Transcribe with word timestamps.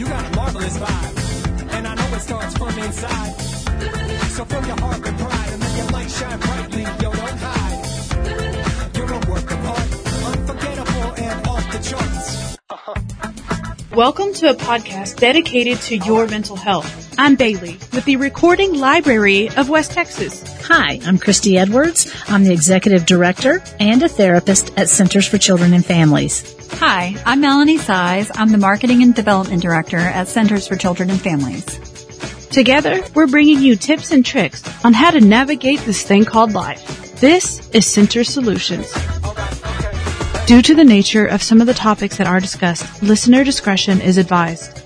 You 0.00 0.06
got 0.06 0.32
a 0.32 0.34
marvelous 0.34 0.78
vibe, 0.78 1.72
and 1.74 1.86
I 1.86 1.94
know 1.94 2.16
it 2.16 2.20
starts 2.20 2.56
from 2.56 2.78
inside. 2.78 3.34
So 4.30 4.46
fill 4.46 4.66
your 4.66 4.80
heart 4.80 4.98
with 5.02 5.18
pride 5.18 5.52
and 5.52 5.60
let 5.60 5.76
your 5.76 5.86
light 5.88 6.10
shine 6.10 6.40
brightly. 6.40 6.82
Yo, 6.84 7.12
don't 7.12 7.38
hide. 7.38 8.96
You're 8.96 9.12
a 9.12 9.30
work 9.30 9.50
of 9.50 9.66
art, 9.66 9.92
unforgettable 10.38 11.22
and 11.22 11.46
off 11.48 11.72
the 11.72 11.78
charts. 11.86 12.56
Welcome 13.94 14.32
to 14.32 14.48
a 14.48 14.54
podcast 14.54 15.18
dedicated 15.18 15.78
to 15.82 15.98
your 15.98 16.26
mental 16.28 16.56
health. 16.56 17.14
I'm 17.18 17.36
Bailey 17.36 17.78
with 17.92 18.06
the 18.06 18.16
Recording 18.16 18.72
Library 18.72 19.50
of 19.50 19.68
West 19.68 19.92
Texas. 19.92 20.42
Hi, 20.62 20.98
I'm 21.04 21.18
Christy 21.18 21.58
Edwards. 21.58 22.10
I'm 22.26 22.44
the 22.44 22.54
Executive 22.54 23.04
Director 23.04 23.62
and 23.78 24.02
a 24.02 24.08
therapist 24.08 24.72
at 24.78 24.88
Centers 24.88 25.28
for 25.28 25.36
Children 25.36 25.74
and 25.74 25.84
Families. 25.84 26.56
Hi, 26.78 27.14
I'm 27.26 27.40
Melanie 27.40 27.78
Saiz. 27.78 28.30
I'm 28.34 28.50
the 28.50 28.58
Marketing 28.58 29.02
and 29.02 29.14
Development 29.14 29.60
Director 29.60 29.98
at 29.98 30.28
Centers 30.28 30.66
for 30.66 30.76
Children 30.76 31.10
and 31.10 31.20
Families. 31.20 31.66
Together, 32.48 33.02
we're 33.14 33.26
bringing 33.26 33.60
you 33.60 33.76
tips 33.76 34.12
and 34.12 34.24
tricks 34.24 34.62
on 34.84 34.92
how 34.92 35.10
to 35.10 35.20
navigate 35.20 35.80
this 35.80 36.02
thing 36.02 36.24
called 36.24 36.52
life. 36.52 37.18
This 37.20 37.68
is 37.70 37.86
Center 37.86 38.24
Solutions. 38.24 38.92
Due 40.46 40.62
to 40.62 40.74
the 40.74 40.84
nature 40.84 41.26
of 41.26 41.42
some 41.42 41.60
of 41.60 41.66
the 41.66 41.74
topics 41.74 42.16
that 42.16 42.26
are 42.26 42.40
discussed, 42.40 43.02
listener 43.02 43.44
discretion 43.44 44.00
is 44.00 44.16
advised. 44.16 44.79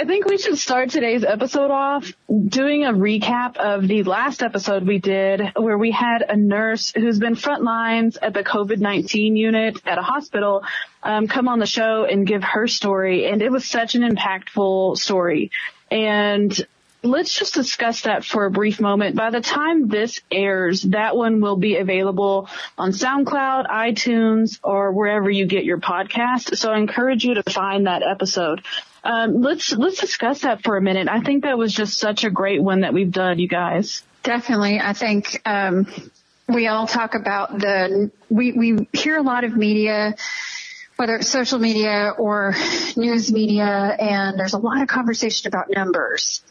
I 0.00 0.06
think 0.06 0.24
we 0.24 0.38
should 0.38 0.56
start 0.56 0.88
today's 0.88 1.24
episode 1.24 1.70
off 1.70 2.10
doing 2.26 2.86
a 2.86 2.90
recap 2.90 3.58
of 3.58 3.86
the 3.86 4.02
last 4.02 4.42
episode 4.42 4.86
we 4.86 4.98
did 4.98 5.42
where 5.56 5.76
we 5.76 5.90
had 5.90 6.22
a 6.26 6.36
nurse 6.36 6.90
who's 6.90 7.18
been 7.18 7.34
front 7.34 7.64
lines 7.64 8.16
at 8.16 8.32
the 8.32 8.42
COVID-19 8.42 9.36
unit 9.36 9.78
at 9.84 9.98
a 9.98 10.02
hospital 10.02 10.64
um, 11.02 11.28
come 11.28 11.48
on 11.48 11.58
the 11.58 11.66
show 11.66 12.06
and 12.06 12.26
give 12.26 12.42
her 12.42 12.66
story. 12.66 13.26
And 13.26 13.42
it 13.42 13.52
was 13.52 13.66
such 13.66 13.94
an 13.94 14.00
impactful 14.00 14.96
story. 14.96 15.50
And 15.90 16.66
let's 17.02 17.38
just 17.38 17.52
discuss 17.52 18.00
that 18.02 18.24
for 18.24 18.46
a 18.46 18.50
brief 18.50 18.80
moment. 18.80 19.16
By 19.16 19.28
the 19.28 19.42
time 19.42 19.88
this 19.88 20.22
airs, 20.30 20.80
that 20.82 21.14
one 21.14 21.42
will 21.42 21.56
be 21.56 21.76
available 21.76 22.48
on 22.78 22.92
SoundCloud, 22.92 23.68
iTunes, 23.68 24.60
or 24.62 24.92
wherever 24.92 25.28
you 25.28 25.44
get 25.44 25.64
your 25.64 25.78
podcast. 25.78 26.56
So 26.56 26.72
I 26.72 26.78
encourage 26.78 27.22
you 27.22 27.34
to 27.34 27.42
find 27.42 27.86
that 27.86 28.02
episode. 28.02 28.62
Um, 29.02 29.40
let's 29.40 29.72
let's 29.72 30.00
discuss 30.00 30.42
that 30.42 30.62
for 30.62 30.76
a 30.76 30.82
minute. 30.82 31.08
I 31.08 31.20
think 31.20 31.44
that 31.44 31.56
was 31.56 31.72
just 31.72 31.98
such 31.98 32.24
a 32.24 32.30
great 32.30 32.62
one 32.62 32.80
that 32.80 32.92
we've 32.92 33.10
done, 33.10 33.38
you 33.38 33.48
guys. 33.48 34.02
Definitely, 34.22 34.80
I 34.80 34.92
think 34.92 35.40
um, 35.46 35.86
we 36.48 36.66
all 36.66 36.86
talk 36.86 37.14
about 37.14 37.58
the 37.58 38.10
we 38.28 38.52
we 38.52 38.88
hear 38.92 39.16
a 39.16 39.22
lot 39.22 39.44
of 39.44 39.56
media 39.56 40.16
whether 41.00 41.16
it's 41.16 41.28
social 41.30 41.58
media 41.58 42.12
or 42.18 42.54
news 42.94 43.32
media, 43.32 43.64
and 43.64 44.38
there's 44.38 44.52
a 44.52 44.58
lot 44.58 44.82
of 44.82 44.86
conversation 44.86 45.48
about 45.48 45.70
numbers. 45.70 46.42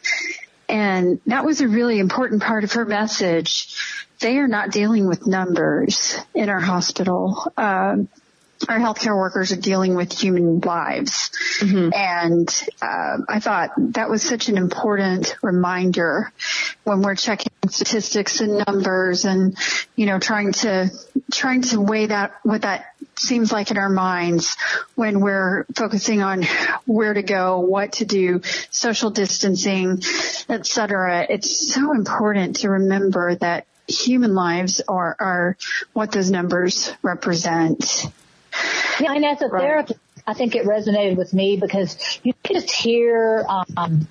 And 0.68 1.20
that 1.26 1.44
was 1.44 1.60
a 1.60 1.68
really 1.68 2.00
important 2.00 2.42
part 2.42 2.64
of 2.64 2.72
her 2.72 2.84
message. 2.84 3.76
They 4.18 4.38
are 4.38 4.48
not 4.48 4.72
dealing 4.72 5.06
with 5.06 5.24
numbers 5.24 6.18
in 6.34 6.48
our 6.48 6.58
hospital. 6.58 7.52
Um, 7.56 8.08
our 8.68 8.78
healthcare 8.78 9.16
workers 9.16 9.52
are 9.52 9.60
dealing 9.60 9.94
with 9.94 10.12
human 10.12 10.60
lives. 10.60 11.30
Mm-hmm. 11.60 11.90
And 11.94 12.62
uh, 12.82 13.18
I 13.28 13.40
thought 13.40 13.70
that 13.94 14.10
was 14.10 14.22
such 14.22 14.48
an 14.48 14.56
important 14.58 15.36
reminder 15.42 16.32
when 16.84 17.02
we're 17.02 17.14
checking 17.14 17.52
statistics 17.68 18.40
and 18.40 18.64
numbers 18.66 19.24
and, 19.24 19.56
you 19.96 20.06
know, 20.06 20.18
trying 20.18 20.52
to, 20.52 20.90
trying 21.32 21.62
to 21.62 21.80
weigh 21.80 22.06
that, 22.06 22.34
what 22.42 22.62
that 22.62 22.94
seems 23.16 23.52
like 23.52 23.70
in 23.70 23.78
our 23.78 23.90
minds 23.90 24.56
when 24.94 25.20
we're 25.20 25.64
focusing 25.76 26.22
on 26.22 26.44
where 26.86 27.14
to 27.14 27.22
go, 27.22 27.60
what 27.60 27.92
to 27.92 28.04
do, 28.04 28.40
social 28.70 29.10
distancing, 29.10 30.00
etc. 30.48 31.26
It's 31.28 31.72
so 31.72 31.92
important 31.92 32.56
to 32.56 32.70
remember 32.70 33.34
that 33.36 33.66
human 33.88 34.34
lives 34.34 34.80
are, 34.88 35.16
are 35.18 35.56
what 35.92 36.12
those 36.12 36.30
numbers 36.30 36.92
represent. 37.02 38.06
Yeah, 39.00 39.14
and 39.14 39.24
as 39.24 39.42
a 39.42 39.48
right. 39.48 39.62
therapist, 39.62 40.00
I 40.26 40.34
think 40.34 40.54
it 40.54 40.64
resonated 40.64 41.16
with 41.16 41.32
me 41.32 41.56
because 41.56 41.96
you 42.22 42.34
can 42.44 42.56
just 42.56 42.70
hear 42.70 43.46
um, 43.48 44.06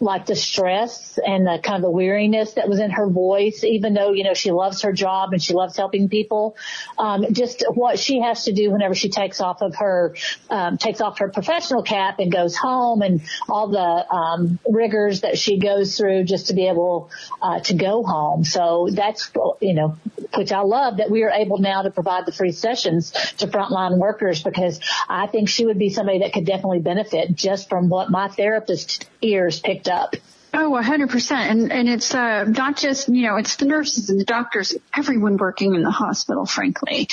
like 0.00 0.26
the 0.26 0.36
stress 0.36 1.18
and 1.24 1.46
the 1.46 1.58
kind 1.62 1.76
of 1.76 1.82
the 1.82 1.90
weariness 1.90 2.54
that 2.54 2.68
was 2.68 2.78
in 2.78 2.90
her 2.90 3.08
voice, 3.08 3.64
even 3.64 3.94
though, 3.94 4.12
you 4.12 4.22
know, 4.22 4.34
she 4.34 4.50
loves 4.50 4.82
her 4.82 4.92
job 4.92 5.32
and 5.32 5.42
she 5.42 5.54
loves 5.54 5.76
helping 5.76 6.08
people. 6.08 6.56
Um, 6.98 7.24
just 7.32 7.64
what 7.72 7.98
she 7.98 8.20
has 8.20 8.44
to 8.44 8.52
do 8.52 8.70
whenever 8.70 8.94
she 8.94 9.08
takes 9.08 9.40
off 9.40 9.62
of 9.62 9.76
her, 9.76 10.14
um, 10.50 10.76
takes 10.78 11.00
off 11.00 11.18
her 11.20 11.28
professional 11.30 11.82
cap 11.82 12.18
and 12.18 12.30
goes 12.30 12.56
home 12.56 13.02
and 13.02 13.22
all 13.48 13.68
the, 13.68 14.14
um, 14.14 14.58
rigors 14.68 15.22
that 15.22 15.38
she 15.38 15.58
goes 15.58 15.96
through 15.96 16.24
just 16.24 16.48
to 16.48 16.54
be 16.54 16.66
able, 16.68 17.10
uh, 17.40 17.60
to 17.60 17.74
go 17.74 18.02
home. 18.02 18.44
So 18.44 18.88
that's, 18.92 19.30
you 19.60 19.74
know, 19.74 19.96
which 20.36 20.52
I 20.52 20.60
love 20.60 20.98
that 20.98 21.10
we 21.10 21.22
are 21.22 21.30
able 21.30 21.58
now 21.58 21.82
to 21.82 21.90
provide 21.90 22.26
the 22.26 22.32
free 22.32 22.52
sessions 22.52 23.10
to 23.38 23.46
frontline 23.46 23.98
workers 23.98 24.42
because 24.42 24.80
I 25.08 25.26
think 25.26 25.48
she 25.48 25.66
would 25.66 25.78
be 25.78 25.90
somebody 25.90 26.20
that 26.20 26.32
could 26.32 26.46
definitely 26.46 26.80
benefit 26.80 27.34
just 27.34 27.68
from 27.68 27.88
what 27.88 28.10
my 28.10 28.28
therapist 28.28 29.08
ears 29.22 29.60
picked 29.60 29.88
up. 29.88 30.16
Oh, 30.56 30.70
100%. 30.70 31.32
And, 31.32 31.72
and 31.72 31.88
it's, 31.88 32.14
uh, 32.14 32.44
not 32.44 32.76
just, 32.76 33.08
you 33.08 33.22
know, 33.26 33.36
it's 33.36 33.56
the 33.56 33.64
nurses 33.64 34.08
and 34.08 34.20
the 34.20 34.24
doctors, 34.24 34.76
everyone 34.96 35.36
working 35.36 35.74
in 35.74 35.82
the 35.82 35.90
hospital, 35.90 36.46
frankly, 36.46 37.08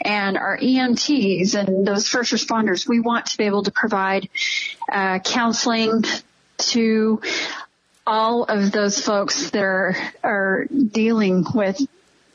and 0.00 0.38
our 0.38 0.56
EMTs 0.56 1.54
and 1.54 1.86
those 1.86 2.08
first 2.08 2.32
responders. 2.32 2.88
We 2.88 3.00
want 3.00 3.26
to 3.26 3.36
be 3.36 3.44
able 3.44 3.64
to 3.64 3.70
provide, 3.70 4.30
uh, 4.90 5.18
counseling 5.18 6.04
to 6.58 7.20
all 8.06 8.44
of 8.44 8.72
those 8.72 8.98
folks 8.98 9.50
that 9.50 9.62
are, 9.62 9.94
are 10.22 10.64
dealing 10.64 11.44
with 11.54 11.78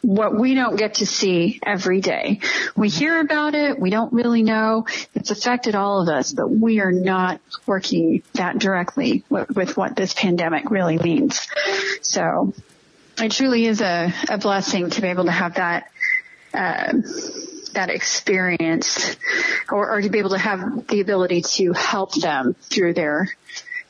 what 0.02 0.38
we 0.38 0.56
don't 0.56 0.76
get 0.76 0.96
to 0.96 1.06
see 1.06 1.60
every 1.66 2.02
day. 2.02 2.40
We 2.76 2.90
hear 2.90 3.20
about 3.20 3.56
it. 3.56 3.80
We 3.80 3.90
don't 3.90 4.12
really 4.14 4.44
know. 4.44 4.86
It's 5.14 5.32
affected 5.32 5.76
all 5.76 6.02
of 6.02 6.10
us, 6.10 6.32
but 6.32 6.50
we 6.50 6.80
are 6.80 6.92
not 6.92 7.40
working 7.66 8.24
that 8.34 8.60
directly 8.60 9.24
with, 9.30 9.50
with 9.52 9.78
what 9.78 9.96
this 9.96 10.14
pandemic 10.14 10.72
really 10.72 10.98
means. 10.98 11.48
So 12.02 12.54
it 13.18 13.32
truly 13.32 13.66
is 13.66 13.82
a, 13.82 14.14
a 14.30 14.38
blessing 14.38 14.90
to 14.90 15.02
be 15.02 15.08
able 15.08 15.26
to 15.26 15.32
have 15.32 15.56
that, 15.56 15.92
uh, 16.54 16.94
that 17.74 17.90
experience 17.90 19.16
or, 19.70 19.92
or 19.92 20.02
to 20.02 20.10
be 20.10 20.20
able 20.20 20.32
to 20.32 20.38
have 20.38 20.88
the 20.88 21.02
ability 21.02 21.42
to 21.42 21.74
help 21.74 22.14
them 22.16 22.56
through 22.70 22.94
their 22.94 23.30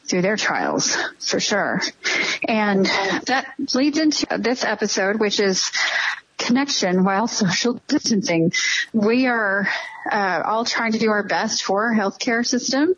through 0.04 0.22
their 0.22 0.36
trials 0.36 0.98
for 1.20 1.40
sure. 1.40 1.82
And 2.46 2.86
that 3.28 3.54
leads 3.74 3.98
into 3.98 4.28
this 4.38 4.66
episode, 4.66 5.20
which 5.22 5.40
is 5.40 5.72
connection 6.42 7.04
while 7.04 7.28
social 7.44 7.82
distancing. 7.88 8.52
We 8.94 9.28
are 9.28 9.68
uh, 10.12 10.42
all 10.46 10.66
trying 10.66 10.94
to 10.94 11.00
do 11.00 11.10
our 11.10 11.24
best 11.24 11.64
for 11.64 11.86
our 11.86 11.96
healthcare 11.96 12.46
system 12.46 12.96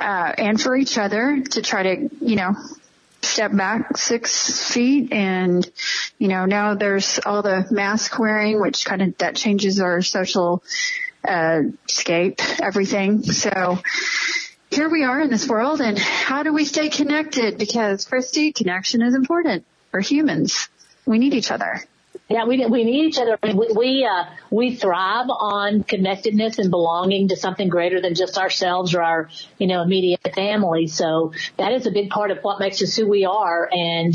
uh, 0.00 0.32
and 0.38 0.60
for 0.60 0.76
each 0.76 0.98
other 0.98 1.42
to 1.50 1.62
try 1.62 1.82
to, 1.82 2.10
you 2.20 2.36
know, 2.36 2.54
step 3.22 3.54
back 3.54 3.98
six 3.98 4.72
feet 4.72 5.12
and 5.12 5.70
you 6.18 6.26
know 6.26 6.46
now 6.46 6.74
there's 6.74 7.20
all 7.26 7.42
the 7.42 7.66
mask 7.70 8.18
wearing 8.18 8.58
which 8.58 8.86
kind 8.86 9.02
of 9.02 9.18
that 9.18 9.36
changes 9.36 9.78
our 9.78 10.00
social 10.00 10.62
uh 11.28 11.60
scape 11.86 12.40
everything 12.62 13.22
so 13.22 13.78
here 14.70 14.88
we 14.88 15.02
are 15.02 15.20
in 15.20 15.30
this 15.30 15.48
world 15.48 15.80
and 15.80 15.98
how 15.98 16.44
do 16.44 16.52
we 16.52 16.64
stay 16.64 16.88
connected? 16.88 17.58
Because 17.58 18.04
Christy, 18.04 18.52
connection 18.52 19.02
is 19.02 19.14
important 19.14 19.64
for 19.90 19.98
humans. 19.98 20.68
We 21.04 21.18
need 21.18 21.34
each 21.34 21.50
other. 21.50 21.82
Yeah, 22.30 22.44
we 22.44 22.64
we 22.64 22.84
need 22.84 23.06
each 23.06 23.18
other. 23.18 23.36
We 23.42 23.72
we, 23.74 24.04
uh, 24.04 24.24
we 24.50 24.76
thrive 24.76 25.26
on 25.28 25.82
connectedness 25.82 26.60
and 26.60 26.70
belonging 26.70 27.26
to 27.28 27.36
something 27.36 27.68
greater 27.68 28.00
than 28.00 28.14
just 28.14 28.38
ourselves 28.38 28.94
or 28.94 29.02
our 29.02 29.30
you 29.58 29.66
know 29.66 29.82
immediate 29.82 30.32
family. 30.32 30.86
So 30.86 31.32
that 31.56 31.72
is 31.72 31.86
a 31.86 31.90
big 31.90 32.08
part 32.08 32.30
of 32.30 32.38
what 32.42 32.60
makes 32.60 32.80
us 32.82 32.94
who 32.94 33.08
we 33.08 33.24
are 33.24 33.68
and 33.72 34.14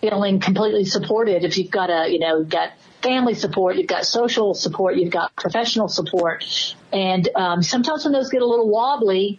feeling 0.00 0.40
completely 0.40 0.84
supported. 0.84 1.44
If 1.44 1.56
you've 1.56 1.70
got 1.70 1.88
a 1.88 2.10
you 2.10 2.18
know 2.18 2.42
got 2.42 2.72
family 3.00 3.34
support, 3.34 3.76
you've 3.76 3.86
got 3.86 4.06
social 4.06 4.54
support, 4.54 4.96
you've 4.96 5.12
got 5.12 5.34
professional 5.36 5.86
support, 5.86 6.44
and 6.92 7.28
um, 7.36 7.62
sometimes 7.62 8.02
when 8.04 8.12
those 8.12 8.28
get 8.28 8.42
a 8.42 8.46
little 8.46 8.68
wobbly, 8.68 9.38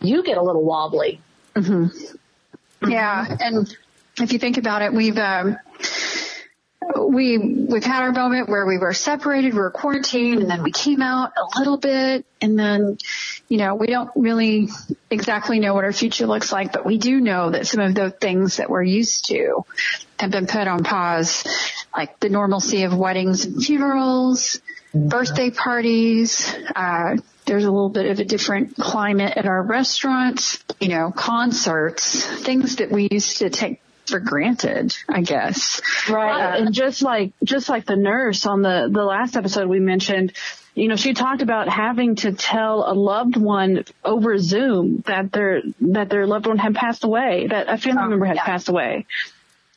you 0.00 0.24
get 0.24 0.38
a 0.38 0.42
little 0.42 0.64
wobbly. 0.64 1.20
Mm-hmm. 1.54 2.90
Yeah, 2.90 3.36
and 3.38 3.76
if 4.18 4.32
you 4.32 4.40
think 4.40 4.58
about 4.58 4.82
it, 4.82 4.92
we've 4.92 5.18
um, 5.18 5.56
we 6.96 7.38
we've 7.38 7.84
had 7.84 8.02
our 8.02 8.12
moment 8.12 8.48
where 8.48 8.66
we 8.66 8.78
were 8.78 8.92
separated, 8.92 9.54
we 9.54 9.60
were 9.60 9.70
quarantined, 9.70 10.40
and 10.40 10.50
then 10.50 10.62
we 10.62 10.72
came 10.72 11.02
out 11.02 11.32
a 11.36 11.58
little 11.58 11.76
bit, 11.76 12.26
and 12.40 12.58
then 12.58 12.98
you 13.48 13.58
know 13.58 13.74
we 13.74 13.86
don't 13.86 14.10
really 14.16 14.68
exactly 15.10 15.60
know 15.60 15.74
what 15.74 15.84
our 15.84 15.92
future 15.92 16.26
looks 16.26 16.52
like, 16.52 16.72
but 16.72 16.84
we 16.84 16.98
do 16.98 17.20
know 17.20 17.50
that 17.50 17.66
some 17.66 17.80
of 17.80 17.94
the 17.94 18.10
things 18.10 18.58
that 18.58 18.70
we're 18.70 18.82
used 18.82 19.26
to 19.26 19.64
have 20.18 20.30
been 20.30 20.46
put 20.46 20.68
on 20.68 20.84
pause, 20.84 21.44
like 21.96 22.20
the 22.20 22.28
normalcy 22.28 22.82
of 22.84 22.96
weddings 22.96 23.44
and 23.44 23.62
funerals, 23.62 24.60
mm-hmm. 24.94 25.08
birthday 25.08 25.50
parties, 25.50 26.54
uh, 26.74 27.16
there's 27.46 27.64
a 27.64 27.70
little 27.70 27.90
bit 27.90 28.06
of 28.06 28.18
a 28.20 28.24
different 28.24 28.76
climate 28.76 29.36
at 29.36 29.46
our 29.46 29.62
restaurants, 29.62 30.64
you 30.80 30.88
know, 30.88 31.10
concerts, 31.10 32.24
things 32.24 32.76
that 32.76 32.90
we 32.90 33.08
used 33.10 33.38
to 33.38 33.50
take 33.50 33.80
for 34.06 34.20
granted, 34.20 34.94
I 35.08 35.22
guess. 35.22 35.80
Right. 36.08 36.54
Uh, 36.54 36.56
and 36.64 36.74
just 36.74 37.02
like, 37.02 37.32
just 37.42 37.68
like 37.68 37.86
the 37.86 37.96
nurse 37.96 38.46
on 38.46 38.62
the, 38.62 38.88
the 38.90 39.04
last 39.04 39.36
episode 39.36 39.68
we 39.68 39.80
mentioned, 39.80 40.32
you 40.74 40.88
know, 40.88 40.96
she 40.96 41.14
talked 41.14 41.40
about 41.42 41.68
having 41.68 42.16
to 42.16 42.32
tell 42.32 42.90
a 42.90 42.94
loved 42.94 43.36
one 43.36 43.84
over 44.04 44.38
Zoom 44.38 45.02
that 45.06 45.30
their, 45.32 45.62
that 45.80 46.08
their 46.10 46.26
loved 46.26 46.46
one 46.46 46.58
had 46.58 46.74
passed 46.74 47.04
away, 47.04 47.46
that 47.48 47.68
a 47.68 47.78
family 47.78 48.02
Oh, 48.04 48.08
member 48.08 48.26
had 48.26 48.36
yeah. 48.36 48.44
passed 48.44 48.68
away. 48.68 49.06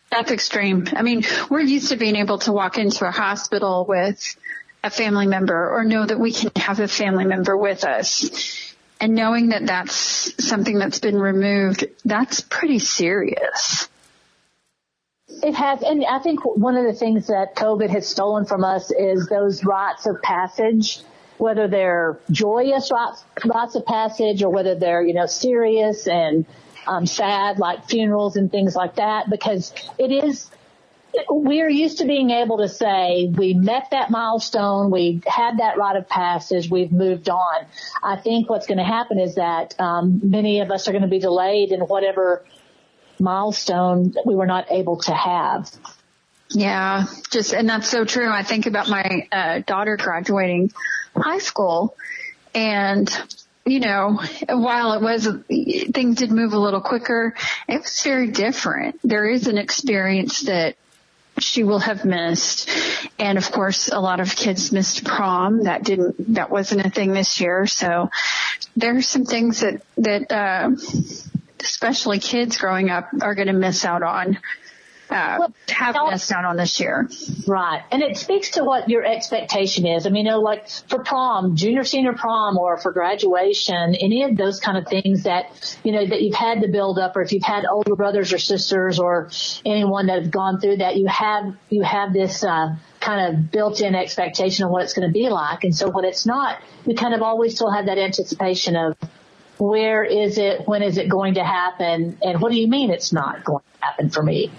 That's 0.09 0.31
extreme. 0.31 0.87
I 0.93 1.01
mean, 1.01 1.23
we're 1.49 1.59
used 1.61 1.89
to 1.89 1.97
being 1.97 2.15
able 2.15 2.39
to 2.39 2.51
walk 2.51 2.77
into 2.77 3.05
a 3.07 3.11
hospital 3.11 3.85
with 3.87 4.35
a 4.83 4.89
family 4.89 5.27
member 5.27 5.69
or 5.69 5.83
know 5.83 6.05
that 6.05 6.19
we 6.19 6.31
can 6.31 6.51
have 6.55 6.79
a 6.79 6.87
family 6.87 7.25
member 7.25 7.55
with 7.57 7.83
us. 7.83 8.73
And 8.99 9.13
knowing 9.13 9.49
that 9.49 9.65
that's 9.65 10.43
something 10.47 10.79
that's 10.79 10.99
been 10.99 11.19
removed, 11.19 11.85
that's 12.05 12.41
pretty 12.41 12.79
serious. 12.79 13.89
It 15.43 15.53
has, 15.53 15.81
and 15.83 16.03
I 16.05 16.19
think 16.19 16.43
one 16.45 16.77
of 16.77 16.85
the 16.85 16.93
things 16.93 17.27
that 17.27 17.55
COVID 17.55 17.89
has 17.89 18.07
stolen 18.07 18.45
from 18.45 18.63
us 18.63 18.91
is 18.91 19.27
those 19.27 19.63
rites 19.63 20.05
of 20.05 20.21
passage, 20.21 20.99
whether 21.37 21.67
they're 21.67 22.17
joyous 22.31 22.91
rites, 22.91 23.23
rites 23.45 23.75
of 23.75 23.85
passage 23.85 24.41
or 24.41 24.49
whether 24.49 24.75
they're, 24.75 25.01
you 25.01 25.13
know, 25.13 25.27
serious 25.27 26.07
and 26.07 26.45
um, 26.87 27.05
sad, 27.05 27.59
like 27.59 27.87
funerals 27.87 28.35
and 28.35 28.51
things 28.51 28.75
like 28.75 28.95
that, 28.95 29.29
because 29.29 29.73
it 29.99 30.11
is, 30.11 30.49
we're 31.29 31.69
used 31.69 31.99
to 31.99 32.05
being 32.05 32.31
able 32.31 32.57
to 32.57 32.69
say 32.69 33.31
we 33.31 33.53
met 33.53 33.89
that 33.91 34.09
milestone, 34.09 34.89
we 34.89 35.21
had 35.27 35.59
that 35.59 35.77
rite 35.77 35.97
of 35.97 36.09
passage, 36.09 36.69
we've 36.69 36.91
moved 36.91 37.29
on. 37.29 37.65
I 38.01 38.15
think 38.15 38.49
what's 38.49 38.67
going 38.67 38.79
to 38.79 38.83
happen 38.83 39.19
is 39.19 39.35
that 39.35 39.79
um, 39.79 40.19
many 40.23 40.61
of 40.61 40.71
us 40.71 40.87
are 40.87 40.91
going 40.91 41.03
to 41.03 41.07
be 41.07 41.19
delayed 41.19 41.71
in 41.71 41.81
whatever 41.81 42.43
milestone 43.19 44.11
that 44.11 44.25
we 44.25 44.35
were 44.35 44.45
not 44.45 44.71
able 44.71 44.97
to 45.01 45.13
have. 45.13 45.69
Yeah, 46.49 47.05
just, 47.29 47.53
and 47.53 47.69
that's 47.69 47.89
so 47.89 48.05
true. 48.05 48.29
I 48.29 48.43
think 48.43 48.67
about 48.67 48.89
my 48.89 49.27
uh, 49.31 49.59
daughter 49.59 49.97
graduating 49.97 50.71
high 51.15 51.39
school 51.39 51.95
and 52.53 53.09
you 53.67 53.81
know, 53.81 54.21
while 54.47 54.93
it 54.93 55.01
was, 55.01 55.27
things 55.93 56.15
did 56.15 56.31
move 56.31 56.53
a 56.53 56.59
little 56.59 56.79
quicker, 56.79 57.35
it 57.67 57.81
was 57.81 58.01
very 58.01 58.31
different. 58.31 58.97
There 59.03 59.29
is 59.29 59.47
an 59.47 59.57
experience 59.57 60.41
that 60.43 60.77
she 61.39 61.63
will 61.63 61.79
have 61.79 62.05
missed. 62.05 62.69
And 63.19 63.37
of 63.37 63.51
course, 63.51 63.89
a 63.89 63.99
lot 63.99 64.21
of 64.21 64.35
kids 64.35 64.71
missed 64.71 65.03
prom. 65.03 65.65
That 65.65 65.83
didn't, 65.83 66.35
that 66.35 66.49
wasn't 66.49 66.85
a 66.85 66.89
thing 66.89 67.11
this 67.11 67.41
year. 67.41 67.67
So 67.67 68.09
there 68.77 68.95
are 68.95 69.01
some 69.01 69.25
things 69.25 69.59
that, 69.59 69.81
that, 69.97 70.31
uh, 70.31 70.71
especially 71.61 72.19
kids 72.19 72.57
growing 72.57 72.89
up 72.89 73.09
are 73.21 73.35
going 73.35 73.47
to 73.47 73.53
miss 73.53 73.85
out 73.85 74.03
on, 74.03 74.37
uh, 75.09 75.37
Well, 75.39 75.53
have 75.69 75.95
missed 76.11 76.31
out 76.31 76.43
on 76.43 76.57
this 76.57 76.79
year. 76.79 77.09
Right. 77.47 77.81
And 77.91 78.01
it 78.01 78.17
speaks 78.17 78.51
to 78.51 78.63
what 78.63 78.89
your 78.89 79.05
expectation 79.05 79.87
is. 79.87 80.05
I 80.05 80.09
mean, 80.09 80.25
you 80.25 80.31
know, 80.31 80.39
like 80.41 80.67
for 80.69 81.03
prom, 81.03 81.55
junior, 81.55 81.85
senior 81.85 82.13
prom, 82.13 82.57
or 82.57 82.77
for 82.77 82.91
graduation, 82.91 83.95
any 83.95 84.23
of 84.23 84.35
those 84.35 84.59
kind 84.59 84.77
of 84.77 84.85
things 84.87 85.23
that, 85.23 85.79
you 85.83 85.93
know, 85.93 86.05
that 86.05 86.21
you've 86.21 86.35
had 86.35 86.61
to 86.61 86.67
build 86.67 86.99
up, 86.99 87.15
or 87.15 87.21
if 87.21 87.31
you've 87.31 87.43
had 87.43 87.63
older 87.65 87.95
brothers 87.95 88.33
or 88.33 88.37
sisters 88.37 88.99
or 88.99 89.29
anyone 89.65 90.07
that 90.07 90.23
have 90.23 90.31
gone 90.31 90.59
through 90.59 90.77
that, 90.77 90.97
you 90.97 91.07
have, 91.07 91.55
you 91.69 91.83
have 91.83 92.11
this, 92.11 92.43
uh, 92.43 92.75
kind 92.99 93.33
of 93.33 93.51
built-in 93.51 93.95
expectation 93.95 94.65
of 94.65 94.71
what 94.71 94.83
it's 94.83 94.93
going 94.93 95.07
to 95.07 95.13
be 95.13 95.29
like. 95.29 95.63
And 95.63 95.73
so 95.73 95.89
when 95.89 96.03
it's 96.03 96.25
not, 96.25 96.59
you 96.85 96.95
kind 96.95 97.13
of 97.13 97.21
always 97.21 97.55
still 97.55 97.71
have 97.71 97.85
that 97.85 97.97
anticipation 97.97 98.75
of 98.75 98.97
where 99.57 100.03
is 100.03 100.37
it, 100.37 100.67
when 100.67 100.83
is 100.83 100.97
it 100.97 101.09
going 101.09 101.35
to 101.35 101.43
happen, 101.43 102.17
and 102.23 102.41
what 102.41 102.51
do 102.51 102.57
you 102.59 102.67
mean 102.67 102.91
it's 102.91 103.11
not 103.13 103.43
going 103.43 103.63
to 103.79 103.85
happen 103.85 104.09
for 104.09 104.21
me? 104.23 104.51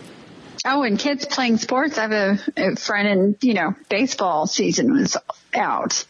Oh, 0.65 0.83
and 0.83 0.99
kids 0.99 1.25
playing 1.25 1.59
sports. 1.59 1.97
I 1.99 2.03
have 2.03 2.13
a, 2.13 2.39
a 2.73 2.77
friend 2.77 3.07
and, 3.09 3.37
you 3.43 3.55
know, 3.55 3.75
baseball 3.89 4.47
season 4.49 4.93
was 4.93 5.17
out. 5.55 6.05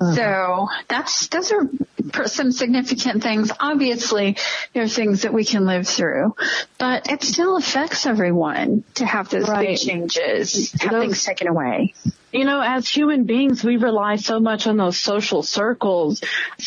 Uh-huh. 0.00 0.14
So 0.14 0.68
that's, 0.86 1.26
those 1.26 1.50
are 1.52 1.68
some 2.26 2.52
significant 2.52 3.24
things. 3.24 3.50
Obviously, 3.58 4.36
there 4.72 4.84
are 4.84 4.88
things 4.88 5.22
that 5.22 5.34
we 5.34 5.44
can 5.44 5.66
live 5.66 5.86
through, 5.88 6.36
but 6.78 7.10
it 7.10 7.24
still 7.24 7.56
affects 7.56 8.06
everyone 8.06 8.84
to 8.94 9.04
have 9.04 9.30
those 9.30 9.48
Right. 9.48 9.66
big 9.70 9.78
changes, 9.78 10.72
have 10.80 10.92
Those- 10.92 11.02
things 11.02 11.24
taken 11.24 11.48
away. 11.48 11.92
You 12.30 12.44
know, 12.44 12.60
as 12.60 12.86
human 12.86 13.24
beings, 13.24 13.64
we 13.64 13.78
rely 13.78 14.16
so 14.16 14.38
much 14.38 14.66
on 14.66 14.76
those 14.76 14.98
social 14.98 15.42
circles. 15.42 16.22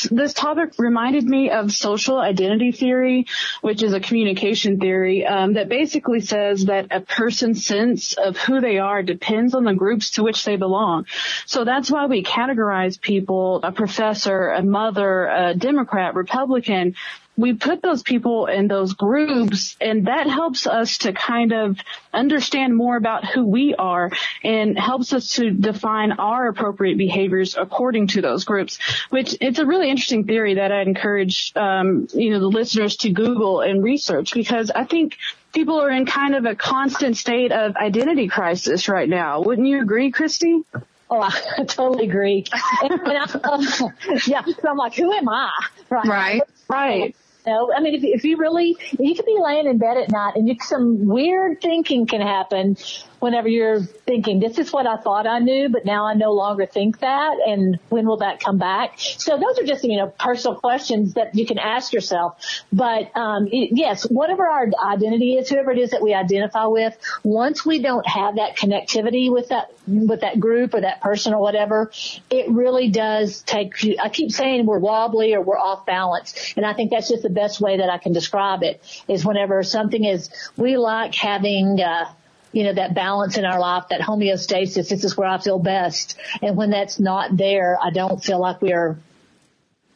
This 0.09 0.33
topic 0.33 0.71
reminded 0.79 1.23
me 1.23 1.51
of 1.51 1.71
social 1.71 2.17
identity 2.17 2.71
theory, 2.71 3.27
which 3.61 3.83
is 3.83 3.93
a 3.93 3.99
communication 3.99 4.79
theory 4.79 5.23
um, 5.23 5.53
that 5.53 5.69
basically 5.69 6.21
says 6.21 6.65
that 6.65 6.87
a 6.89 7.01
person's 7.01 7.63
sense 7.63 8.13
of 8.13 8.37
who 8.37 8.59
they 8.59 8.79
are 8.79 9.03
depends 9.03 9.53
on 9.53 9.63
the 9.63 9.75
groups 9.75 10.11
to 10.11 10.23
which 10.23 10.43
they 10.45 10.55
belong. 10.55 11.05
So 11.45 11.63
that's 11.63 11.91
why 11.91 12.07
we 12.07 12.23
categorize 12.23 12.99
people, 12.99 13.59
a 13.61 13.71
professor, 13.71 14.49
a 14.49 14.63
mother, 14.63 15.27
a 15.27 15.53
Democrat, 15.53 16.15
Republican, 16.15 16.95
we 17.37 17.53
put 17.53 17.81
those 17.81 18.03
people 18.03 18.45
in 18.45 18.67
those 18.67 18.93
groups 18.93 19.77
and 19.81 20.07
that 20.07 20.27
helps 20.27 20.67
us 20.67 20.99
to 20.99 21.13
kind 21.13 21.53
of 21.53 21.77
understand 22.13 22.75
more 22.75 22.95
about 22.97 23.25
who 23.25 23.45
we 23.45 23.73
are 23.75 24.11
and 24.43 24.77
helps 24.77 25.13
us 25.13 25.33
to 25.33 25.51
define 25.51 26.11
our 26.13 26.47
appropriate 26.47 26.97
behaviors 26.97 27.55
according 27.57 28.07
to 28.07 28.21
those 28.21 28.43
groups, 28.43 28.79
which 29.09 29.35
it's 29.41 29.59
a 29.59 29.65
really 29.65 29.89
interesting 29.89 30.25
theory 30.25 30.55
that 30.55 30.71
I'd 30.71 30.87
encourage, 30.87 31.51
um, 31.55 32.07
you 32.13 32.31
know, 32.31 32.39
the 32.39 32.47
listeners 32.47 32.97
to 32.97 33.09
Google 33.09 33.61
and 33.61 33.83
research 33.83 34.33
because 34.33 34.69
I 34.69 34.83
think 34.83 35.17
people 35.53 35.81
are 35.81 35.89
in 35.89 36.05
kind 36.05 36.35
of 36.35 36.45
a 36.45 36.55
constant 36.55 37.17
state 37.17 37.51
of 37.51 37.75
identity 37.75 38.27
crisis 38.27 38.87
right 38.87 39.07
now. 39.07 39.41
Wouldn't 39.41 39.67
you 39.67 39.81
agree, 39.81 40.11
Christy? 40.11 40.63
Oh, 41.11 41.19
I 41.21 41.63
totally 41.67 42.05
agree. 42.05 42.45
And, 42.81 42.93
and 42.93 43.17
I, 43.17 43.23
um, 43.43 43.61
yeah, 44.27 44.43
so 44.45 44.69
I'm 44.69 44.77
like, 44.77 44.95
who 44.95 45.11
am 45.11 45.27
I? 45.27 45.51
Right. 45.89 46.05
Right. 46.05 46.41
Right. 46.69 47.15
You 47.45 47.51
know, 47.51 47.73
I 47.75 47.81
mean, 47.81 47.95
if, 47.95 48.03
if 48.03 48.23
you 48.23 48.37
really, 48.37 48.77
you 48.97 49.15
could 49.15 49.25
be 49.25 49.37
laying 49.37 49.67
in 49.67 49.77
bed 49.77 49.97
at 49.97 50.09
night 50.09 50.35
and 50.35 50.47
you, 50.47 50.55
some 50.61 51.05
weird 51.07 51.59
thinking 51.59 52.05
can 52.05 52.21
happen 52.21 52.77
whenever 53.21 53.47
you're 53.47 53.81
thinking, 53.81 54.39
this 54.39 54.57
is 54.57 54.73
what 54.73 54.87
I 54.87 54.97
thought 54.97 55.27
I 55.27 55.39
knew, 55.39 55.69
but 55.69 55.85
now 55.85 56.07
I 56.07 56.15
no 56.15 56.33
longer 56.33 56.65
think 56.65 56.99
that. 56.99 57.37
And 57.45 57.79
when 57.89 58.07
will 58.07 58.17
that 58.17 58.39
come 58.39 58.57
back? 58.57 58.95
So 58.97 59.37
those 59.37 59.59
are 59.59 59.65
just, 59.65 59.83
you 59.83 59.97
know, 59.97 60.07
personal 60.07 60.59
questions 60.59 61.13
that 61.13 61.35
you 61.35 61.45
can 61.45 61.59
ask 61.59 61.93
yourself. 61.93 62.43
But, 62.73 63.15
um, 63.15 63.47
yes, 63.51 64.03
whatever 64.09 64.47
our 64.47 64.67
identity 64.83 65.35
is, 65.35 65.49
whoever 65.49 65.71
it 65.71 65.77
is 65.77 65.91
that 65.91 66.01
we 66.01 66.15
identify 66.15 66.65
with, 66.65 66.97
once 67.23 67.63
we 67.63 67.79
don't 67.79 68.07
have 68.07 68.37
that 68.37 68.57
connectivity 68.57 69.31
with 69.31 69.49
that, 69.49 69.71
with 69.85 70.21
that 70.21 70.39
group 70.39 70.73
or 70.73 70.81
that 70.81 71.01
person 71.01 71.33
or 71.33 71.41
whatever, 71.41 71.91
it 72.31 72.49
really 72.49 72.89
does 72.89 73.43
take 73.43 73.73
I 74.01 74.09
keep 74.09 74.31
saying 74.31 74.65
we're 74.65 74.79
wobbly 74.79 75.35
or 75.35 75.41
we're 75.41 75.59
off 75.59 75.85
balance. 75.85 76.53
And 76.57 76.65
I 76.65 76.73
think 76.73 76.89
that's 76.89 77.09
just 77.09 77.21
the 77.21 77.29
best 77.29 77.61
way 77.61 77.77
that 77.77 77.89
I 77.89 77.99
can 77.99 78.13
describe 78.13 78.63
it 78.63 78.81
is 79.07 79.23
whenever 79.23 79.61
something 79.61 80.03
is, 80.03 80.29
we 80.57 80.77
like 80.77 81.13
having, 81.13 81.79
uh, 81.79 82.11
you 82.51 82.63
know, 82.63 82.73
that 82.73 82.93
balance 82.93 83.37
in 83.37 83.45
our 83.45 83.59
life, 83.59 83.85
that 83.89 84.01
homeostasis, 84.01 84.89
this 84.89 85.03
is 85.03 85.15
where 85.15 85.27
I 85.27 85.37
feel 85.37 85.59
best. 85.59 86.17
And 86.41 86.57
when 86.57 86.69
that's 86.69 86.99
not 86.99 87.35
there, 87.35 87.77
I 87.81 87.91
don't 87.91 88.23
feel 88.23 88.39
like 88.39 88.61
we're, 88.61 88.97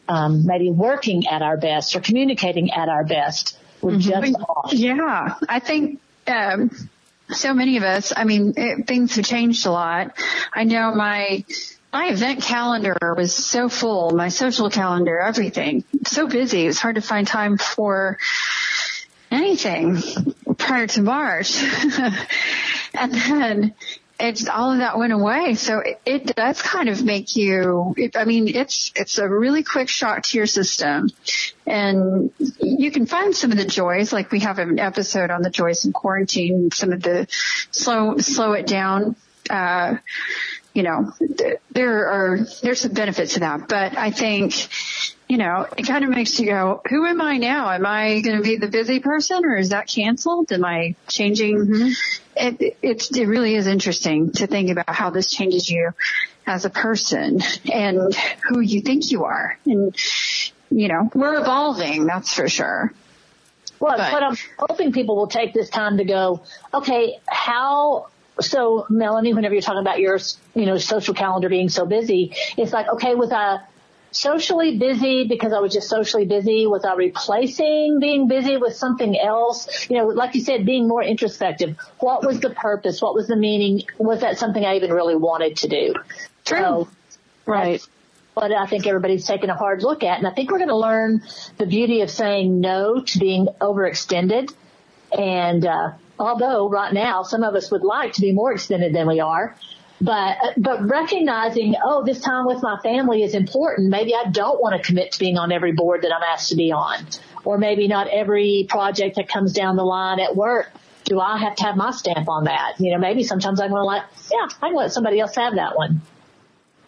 um, 0.07 0.45
maybe 0.45 0.69
working 0.69 1.27
at 1.27 1.41
our 1.41 1.57
best 1.57 1.95
or 1.95 1.99
communicating 1.99 2.71
at 2.71 2.89
our 2.89 3.03
best. 3.03 3.57
We're 3.81 3.97
just 3.97 4.35
off. 4.35 4.73
Yeah, 4.73 5.35
I 5.49 5.59
think 5.59 5.99
um, 6.27 6.71
so 7.29 7.53
many 7.53 7.77
of 7.77 7.83
us. 7.83 8.13
I 8.15 8.23
mean, 8.23 8.53
it, 8.57 8.87
things 8.87 9.15
have 9.15 9.25
changed 9.25 9.65
a 9.65 9.71
lot. 9.71 10.17
I 10.53 10.63
know 10.63 10.93
my 10.93 11.43
my 11.91 12.07
event 12.07 12.41
calendar 12.41 12.97
was 13.17 13.33
so 13.33 13.69
full, 13.69 14.11
my 14.11 14.29
social 14.29 14.69
calendar, 14.69 15.19
everything, 15.19 15.83
so 16.05 16.27
busy. 16.27 16.63
It 16.63 16.67
was 16.67 16.79
hard 16.79 16.95
to 16.95 17.01
find 17.01 17.25
time 17.27 17.57
for 17.57 18.17
anything 19.31 20.01
prior 20.65 20.87
to 20.87 21.01
March, 21.01 21.61
and 22.93 23.13
then 23.13 23.75
it's 24.19 24.47
all 24.47 24.71
of 24.71 24.77
that 24.79 24.97
went 24.97 25.13
away. 25.13 25.55
So 25.55 25.79
it, 25.79 25.99
it 26.05 26.35
does 26.35 26.61
kind 26.61 26.89
of 26.89 27.03
make 27.03 27.35
you, 27.35 27.93
it, 27.97 28.15
I 28.15 28.25
mean, 28.25 28.47
it's, 28.47 28.91
it's 28.95 29.17
a 29.17 29.27
really 29.27 29.63
quick 29.63 29.89
shock 29.89 30.23
to 30.23 30.37
your 30.37 30.47
system. 30.47 31.09
And 31.65 32.31
you 32.59 32.91
can 32.91 33.05
find 33.05 33.35
some 33.35 33.51
of 33.51 33.57
the 33.57 33.65
joys, 33.65 34.13
like 34.13 34.31
we 34.31 34.39
have 34.41 34.59
an 34.59 34.79
episode 34.79 35.31
on 35.31 35.41
the 35.41 35.49
joys 35.49 35.85
in 35.85 35.91
quarantine, 35.91 36.71
some 36.71 36.93
of 36.93 37.01
the 37.01 37.27
slow, 37.71 38.17
slow 38.17 38.53
it 38.53 38.67
down, 38.67 39.15
uh, 39.49 39.97
you 40.73 40.83
know, 40.83 41.11
th- 41.19 41.59
there 41.71 42.07
are, 42.07 42.39
there's 42.61 42.81
some 42.81 42.93
benefits 42.93 43.33
to 43.33 43.39
that, 43.41 43.67
but 43.67 43.97
I 43.97 44.11
think 44.11 44.53
you 45.27 45.37
know, 45.37 45.67
it 45.77 45.87
kind 45.87 46.03
of 46.03 46.11
makes 46.11 46.39
you 46.39 46.47
go, 46.47 46.81
who 46.87 47.05
am 47.05 47.19
I 47.21 47.37
now? 47.37 47.71
Am 47.71 47.85
I 47.85 48.21
going 48.21 48.37
to 48.37 48.43
be 48.43 48.57
the 48.57 48.67
busy 48.67 48.99
person 48.99 49.43
or 49.43 49.57
is 49.57 49.69
that 49.69 49.87
canceled? 49.87 50.51
Am 50.51 50.63
I 50.63 50.95
changing? 51.07 51.57
Mm-hmm. 51.57 51.89
It, 52.35 52.77
it, 52.81 53.17
it 53.17 53.27
really 53.27 53.55
is 53.55 53.65
interesting 53.65 54.31
to 54.33 54.47
think 54.47 54.69
about 54.69 54.89
how 54.89 55.09
this 55.09 55.31
changes 55.31 55.69
you 55.69 55.91
as 56.45 56.65
a 56.65 56.69
person 56.69 57.41
and 57.71 58.13
who 58.47 58.59
you 58.59 58.81
think 58.81 59.11
you 59.11 59.25
are. 59.25 59.57
And, 59.65 59.95
you 60.69 60.89
know, 60.89 61.09
we're 61.13 61.39
evolving, 61.39 62.05
that's 62.05 62.33
for 62.33 62.47
sure. 62.47 62.93
Well, 63.79 63.97
but, 63.97 64.11
but 64.11 64.23
I'm 64.23 64.37
hoping 64.57 64.91
people 64.91 65.15
will 65.15 65.27
take 65.27 65.53
this 65.53 65.69
time 65.69 65.97
to 65.97 66.05
go, 66.05 66.43
okay, 66.73 67.19
how 67.27 68.07
so 68.39 68.85
Melanie, 68.89 69.33
whenever 69.33 69.55
you're 69.55 69.61
talking 69.61 69.81
about 69.81 69.99
your, 69.99 70.19
you 70.53 70.65
know, 70.65 70.77
social 70.77 71.13
calendar 71.13 71.49
being 71.49 71.69
so 71.69 71.85
busy, 71.85 72.33
it's 72.57 72.73
like, 72.73 72.87
okay, 72.89 73.15
with 73.15 73.31
I 73.31 73.59
socially 74.15 74.77
busy 74.77 75.27
because 75.27 75.53
I 75.53 75.59
was 75.59 75.73
just 75.73 75.89
socially 75.89 76.25
busy? 76.25 76.65
Was 76.67 76.85
I 76.85 76.95
replacing 76.95 77.99
being 77.99 78.27
busy 78.27 78.57
with 78.57 78.75
something 78.75 79.17
else? 79.19 79.89
You 79.89 79.97
know, 79.97 80.07
like 80.07 80.35
you 80.35 80.41
said, 80.41 80.65
being 80.65 80.87
more 80.87 81.03
introspective. 81.03 81.77
What 81.99 82.25
was 82.25 82.39
the 82.39 82.49
purpose? 82.49 83.01
What 83.01 83.13
was 83.13 83.27
the 83.27 83.35
meaning? 83.35 83.83
Was 83.97 84.21
that 84.21 84.37
something 84.37 84.63
I 84.63 84.75
even 84.77 84.91
really 84.91 85.15
wanted 85.15 85.57
to 85.57 85.67
do? 85.67 85.93
True. 86.45 86.59
So, 86.59 86.89
right. 87.45 87.81
But 88.33 88.51
I 88.51 88.65
think 88.65 88.85
everybody's 88.87 89.25
taking 89.25 89.49
a 89.49 89.55
hard 89.55 89.83
look 89.83 90.03
at. 90.03 90.17
And 90.17 90.27
I 90.27 90.31
think 90.31 90.51
we're 90.51 90.57
going 90.57 90.69
to 90.69 90.77
learn 90.77 91.23
the 91.57 91.65
beauty 91.65 92.01
of 92.01 92.09
saying 92.09 92.59
no 92.59 93.01
to 93.01 93.19
being 93.19 93.47
overextended 93.61 94.53
and, 95.11 95.65
uh, 95.65 95.91
although 96.19 96.69
right 96.69 96.93
now 96.93 97.23
some 97.23 97.43
of 97.43 97.55
us 97.55 97.71
would 97.71 97.83
like 97.83 98.13
to 98.13 98.21
be 98.21 98.31
more 98.31 98.53
extended 98.53 98.93
than 98.93 99.07
we 99.07 99.19
are, 99.19 99.55
but 100.01 100.37
uh, 100.43 100.53
but 100.57 100.87
recognizing 100.87 101.75
oh 101.83 102.03
this 102.03 102.19
time 102.19 102.45
with 102.45 102.61
my 102.61 102.77
family 102.83 103.23
is 103.23 103.33
important 103.33 103.89
maybe 103.89 104.13
i 104.13 104.29
don't 104.29 104.61
want 104.61 104.75
to 104.75 104.85
commit 104.85 105.11
to 105.13 105.19
being 105.19 105.37
on 105.37 105.51
every 105.51 105.71
board 105.71 106.01
that 106.01 106.13
i'm 106.13 106.23
asked 106.23 106.49
to 106.49 106.55
be 106.55 106.71
on 106.71 107.05
or 107.43 107.57
maybe 107.57 107.87
not 107.87 108.07
every 108.07 108.65
project 108.67 109.15
that 109.15 109.27
comes 109.27 109.53
down 109.53 109.75
the 109.75 109.83
line 109.83 110.19
at 110.19 110.35
work 110.35 110.69
do 111.05 111.19
i 111.19 111.37
have 111.37 111.55
to 111.55 111.63
have 111.63 111.75
my 111.77 111.91
stamp 111.91 112.27
on 112.27 112.43
that 112.45 112.73
you 112.79 112.91
know 112.91 112.97
maybe 112.97 113.23
sometimes 113.23 113.61
i'm 113.61 113.69
going 113.69 113.79
to 113.79 113.85
like 113.85 114.03
yeah 114.31 114.47
i 114.61 114.67
can 114.67 114.75
let 114.75 114.91
somebody 114.91 115.19
else 115.19 115.35
have 115.35 115.55
that 115.55 115.75
one 115.75 116.01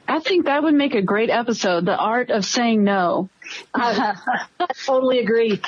I 0.10 0.20
think 0.20 0.46
that 0.46 0.64
would 0.64 0.74
make 0.74 0.96
a 0.96 1.02
great 1.02 1.30
episode, 1.30 1.86
The 1.86 1.98
Art 1.98 2.30
of 2.32 2.46
Saying 2.46 2.82
No. 2.84 3.30
I 3.74 4.16
totally 4.86 5.20
agree. 5.20 5.62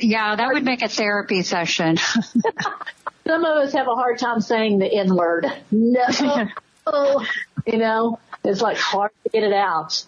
yeah, 0.00 0.36
that 0.36 0.52
would 0.52 0.64
make 0.64 0.82
a 0.82 0.88
therapy 0.88 1.42
session. 1.42 1.96
Some 3.26 3.44
of 3.44 3.56
us 3.56 3.72
have 3.72 3.88
a 3.88 3.94
hard 3.94 4.18
time 4.18 4.40
saying 4.40 4.78
the 4.78 4.86
N 4.86 5.14
word. 5.14 5.46
No. 5.70 6.04
you 7.66 7.78
know, 7.78 8.18
it's 8.44 8.60
like 8.60 8.76
hard 8.76 9.10
to 9.24 9.30
get 9.30 9.42
it 9.42 9.52
out. 9.52 10.04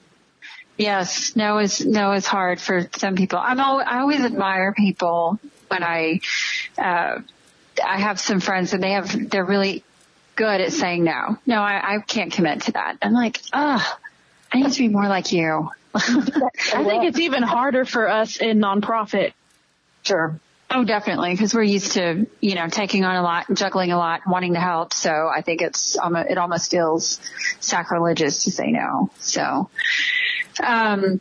Yes, 0.76 1.34
no 1.36 1.58
is 1.58 1.84
no 1.84 2.12
is 2.12 2.26
hard 2.26 2.60
for 2.60 2.88
some 2.96 3.16
people. 3.16 3.38
I'm 3.38 3.58
al- 3.58 3.80
I 3.80 4.00
always 4.00 4.20
admire 4.20 4.74
people 4.74 5.38
when 5.68 5.82
I 5.82 6.20
uh 6.78 7.20
I 7.82 7.98
have 7.98 8.20
some 8.20 8.40
friends 8.40 8.72
and 8.74 8.82
they 8.82 8.92
have 8.92 9.30
they're 9.30 9.44
really 9.44 9.84
good 10.34 10.60
at 10.60 10.72
saying 10.72 11.02
no. 11.04 11.38
No, 11.46 11.62
I, 11.62 11.94
I 11.96 11.98
can't 12.00 12.30
commit 12.30 12.62
to 12.62 12.72
that. 12.72 12.98
I'm 13.00 13.14
like, 13.14 13.40
oh, 13.54 13.98
I 14.52 14.60
need 14.60 14.72
to 14.72 14.78
be 14.78 14.88
more 14.88 15.08
like 15.08 15.32
you. 15.32 15.70
I 15.94 16.84
think 16.84 17.04
it's 17.04 17.18
even 17.18 17.42
harder 17.42 17.86
for 17.86 18.08
us 18.08 18.36
in 18.36 18.58
nonprofit. 18.58 19.32
Sure. 20.02 20.38
Oh, 20.68 20.84
definitely, 20.84 21.30
because 21.30 21.54
we're 21.54 21.62
used 21.62 21.92
to, 21.92 22.26
you 22.40 22.54
know, 22.56 22.68
taking 22.68 23.04
on 23.04 23.14
a 23.16 23.22
lot, 23.22 23.46
juggling 23.52 23.92
a 23.92 23.96
lot, 23.96 24.22
wanting 24.26 24.54
to 24.54 24.60
help. 24.60 24.92
So 24.92 25.30
I 25.32 25.40
think 25.40 25.62
it's, 25.62 25.96
um, 25.96 26.16
it 26.16 26.38
almost 26.38 26.70
feels 26.70 27.20
sacrilegious 27.60 28.44
to 28.44 28.50
say 28.50 28.72
no. 28.72 29.10
So, 29.20 29.70
um, 30.62 31.20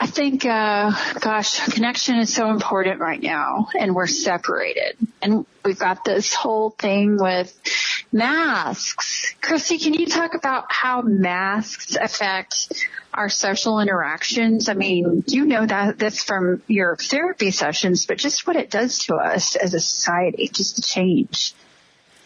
I 0.00 0.06
think, 0.06 0.44
uh, 0.44 0.90
gosh, 1.20 1.64
connection 1.66 2.16
is 2.16 2.34
so 2.34 2.50
important 2.50 3.00
right 3.00 3.22
now 3.22 3.68
and 3.78 3.94
we're 3.94 4.08
separated 4.08 4.96
and 5.22 5.46
we've 5.64 5.78
got 5.78 6.04
this 6.04 6.34
whole 6.34 6.70
thing 6.70 7.18
with 7.18 7.56
masks. 8.12 9.34
Christy, 9.40 9.78
can 9.78 9.94
you 9.94 10.06
talk 10.06 10.34
about 10.34 10.66
how 10.68 11.02
masks 11.02 11.96
affect 11.96 12.86
our 13.12 13.28
social 13.28 13.80
interactions? 13.80 14.68
I 14.68 14.74
mean, 14.74 15.24
you 15.26 15.46
know 15.46 15.64
that 15.66 15.98
this 15.98 16.22
from 16.22 16.62
your 16.66 16.96
therapy 16.96 17.50
sessions, 17.50 18.06
but 18.06 18.18
just 18.18 18.46
what 18.46 18.56
it 18.56 18.70
does 18.70 18.98
to 19.06 19.16
us 19.16 19.56
as 19.56 19.74
a 19.74 19.80
society, 19.80 20.48
just 20.52 20.76
the 20.76 20.82
change. 20.82 21.54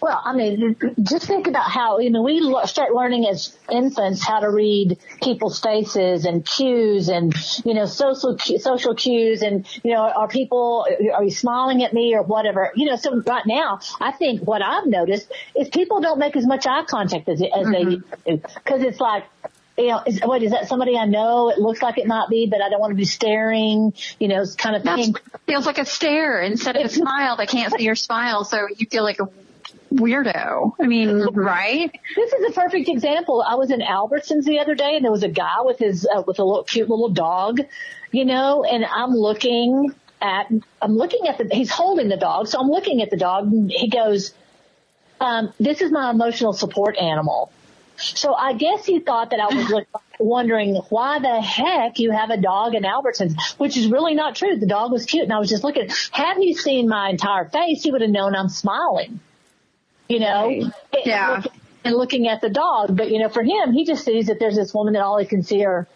Well, 0.07 0.23
I 0.25 0.37
mean, 0.37 0.77
just 1.03 1.27
think 1.27 1.49
about 1.49 1.69
how, 1.69 1.99
you 1.99 2.11
know, 2.11 2.23
we 2.23 2.39
start 2.67 2.95
learning 2.95 3.27
as 3.27 3.59
infants 3.69 4.25
how 4.25 4.39
to 4.39 4.49
read 4.49 5.01
people's 5.21 5.59
faces 5.59 6.27
and 6.27 6.47
cues 6.47 7.09
and, 7.09 7.35
you 7.65 7.75
know, 7.75 7.87
social, 7.87 8.39
social 8.39 8.95
cues 8.95 9.43
and, 9.43 9.67
you 9.83 9.95
know, 9.95 10.03
are 10.03 10.29
people, 10.29 10.87
are 11.13 11.25
you 11.25 11.33
smiling 11.33 11.83
at 11.83 11.93
me 11.93 12.15
or 12.15 12.23
whatever? 12.23 12.71
You 12.77 12.87
know, 12.87 12.95
so 12.95 13.21
right 13.21 13.43
now, 13.47 13.81
I 14.01 14.13
think 14.13 14.43
what 14.43 14.63
I've 14.63 14.87
noticed 14.87 15.33
is 15.57 15.71
people 15.71 16.01
don't 16.01 16.21
make 16.21 16.37
as 16.37 16.47
much 16.47 16.69
eye 16.69 16.85
contact 16.85 17.29
as, 17.29 17.43
as 17.43 17.49
mm-hmm. 17.49 17.73
they 17.73 18.37
do. 18.37 18.43
Cause 18.65 18.83
it's 18.83 19.01
like, 19.01 19.25
you 19.77 19.89
know, 19.89 20.03
is, 20.07 20.21
what 20.21 20.41
is 20.41 20.53
that 20.53 20.69
somebody 20.69 20.97
I 20.97 21.07
know? 21.07 21.51
It 21.51 21.59
looks 21.59 21.83
like 21.83 21.99
it 21.99 22.07
might 22.07 22.29
be, 22.31 22.47
but 22.49 22.63
I 22.63 22.69
don't 22.69 22.79
want 22.79 22.93
to 22.93 22.97
be 22.97 23.07
staring, 23.07 23.93
you 24.21 24.29
know, 24.29 24.45
kind 24.57 24.77
of 24.77 24.85
thing. 24.85 25.15
That 25.15 25.41
feels 25.47 25.67
like 25.67 25.79
a 25.79 25.85
stare 25.85 26.41
instead 26.43 26.77
of 26.77 26.85
a 26.85 26.89
smile. 26.89 27.37
They 27.37 27.47
can't 27.47 27.75
see 27.77 27.83
your 27.83 27.97
smile, 27.97 28.45
so 28.45 28.69
you 28.77 28.87
feel 28.87 29.03
like 29.03 29.19
a 29.19 29.29
weirdo. 29.93 30.73
I 30.81 30.87
mean, 30.87 31.09
mm-hmm. 31.09 31.39
right? 31.39 31.91
This 32.15 32.33
is 32.33 32.51
a 32.51 32.53
perfect 32.53 32.89
example. 32.89 33.45
I 33.47 33.55
was 33.55 33.71
in 33.71 33.81
Albertsons 33.81 34.45
the 34.45 34.59
other 34.59 34.75
day 34.75 34.97
and 34.97 35.05
there 35.05 35.13
was 35.13 35.23
a 35.23 35.29
guy 35.29 35.61
with 35.61 35.79
his, 35.79 36.07
uh, 36.07 36.23
with 36.27 36.39
a 36.39 36.45
little 36.45 36.65
cute 36.65 36.89
little 36.89 37.09
dog, 37.09 37.61
you 38.13 38.25
know, 38.25 38.65
and 38.65 38.85
I'm 38.85 39.11
looking 39.11 39.95
at, 40.21 40.51
I'm 40.83 40.97
looking 40.97 41.29
at 41.29 41.39
the, 41.39 41.49
he's 41.53 41.71
holding 41.71 42.09
the 42.09 42.17
dog. 42.17 42.49
So 42.49 42.61
I'm 42.61 42.69
looking 42.69 43.03
at 43.03 43.11
the 43.11 43.17
dog 43.17 43.53
and 43.53 43.71
he 43.71 43.89
goes, 43.89 44.33
um, 45.21 45.53
this 45.59 45.81
is 45.81 45.91
my 45.91 46.11
emotional 46.11 46.53
support 46.53 46.97
animal. 46.99 47.51
So 47.97 48.35
I 48.35 48.53
guess 48.53 48.85
he 48.85 49.01
thought 49.01 49.31
that 49.31 49.41
I 49.41 49.55
was 49.55 49.71
look, 49.71 49.87
wondering 50.19 50.75
why 50.91 51.19
the 51.19 51.41
heck 51.41 51.99
you 51.99 52.11
have 52.11 52.29
a 52.29 52.37
dog 52.37 52.75
in 52.75 52.83
Albertsons, 52.83 53.35
which 53.59 53.77
is 53.77 53.87
really 53.89 54.15
not 54.15 54.37
true. 54.37 54.57
The 54.57 54.67
dog 54.67 54.93
was 54.93 55.07
cute 55.07 55.25
and 55.25 55.33
I 55.33 55.39
was 55.39 55.49
just 55.49 55.65
looking. 55.65 55.89
Had 56.11 56.37
he 56.37 56.55
seen 56.55 56.89
my 56.89 57.09
entire 57.09 57.47
face, 57.47 57.83
he 57.83 57.91
would 57.91 58.03
have 58.03 58.11
known 58.11 58.35
I'm 58.35 58.51
smiling 58.51 59.21
you 60.09 60.21
know, 60.21 60.71
yeah. 61.05 61.43
and 61.85 61.95
looking 61.95 62.29
at 62.29 62.41
the 62.41 62.51
dog. 62.51 62.97
But 62.97 63.11
you 63.11 63.19
know, 63.19 63.29
for 63.29 63.43
him, 63.43 63.73
he 63.73 63.85
just 63.85 64.05
sees 64.05 64.27
that 64.27 64.39
there's 64.39 64.57
this 64.57 64.73
woman 64.75 64.95
that 64.95 65.03
all 65.03 65.19
he 65.19 65.27
can 65.27 65.43
see 65.43 65.65
are 65.65 65.87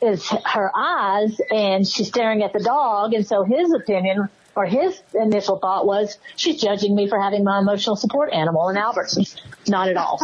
is 0.00 0.28
her 0.28 0.70
eyes, 0.74 1.40
and 1.50 1.86
she's 1.86 2.08
staring 2.08 2.42
at 2.42 2.52
the 2.52 2.60
dog. 2.60 3.14
And 3.14 3.26
so 3.26 3.44
his 3.44 3.72
opinion 3.72 4.28
or 4.56 4.66
his 4.66 5.00
initial 5.14 5.58
thought 5.58 5.86
was, 5.86 6.18
she's 6.36 6.60
judging 6.60 6.94
me 6.94 7.08
for 7.08 7.20
having 7.20 7.44
my 7.44 7.58
emotional 7.58 7.96
support 7.96 8.32
animal 8.32 8.68
in 8.68 8.76
Albertsons. 8.76 9.40
Not 9.66 9.88
at 9.88 9.96
all. 9.96 10.20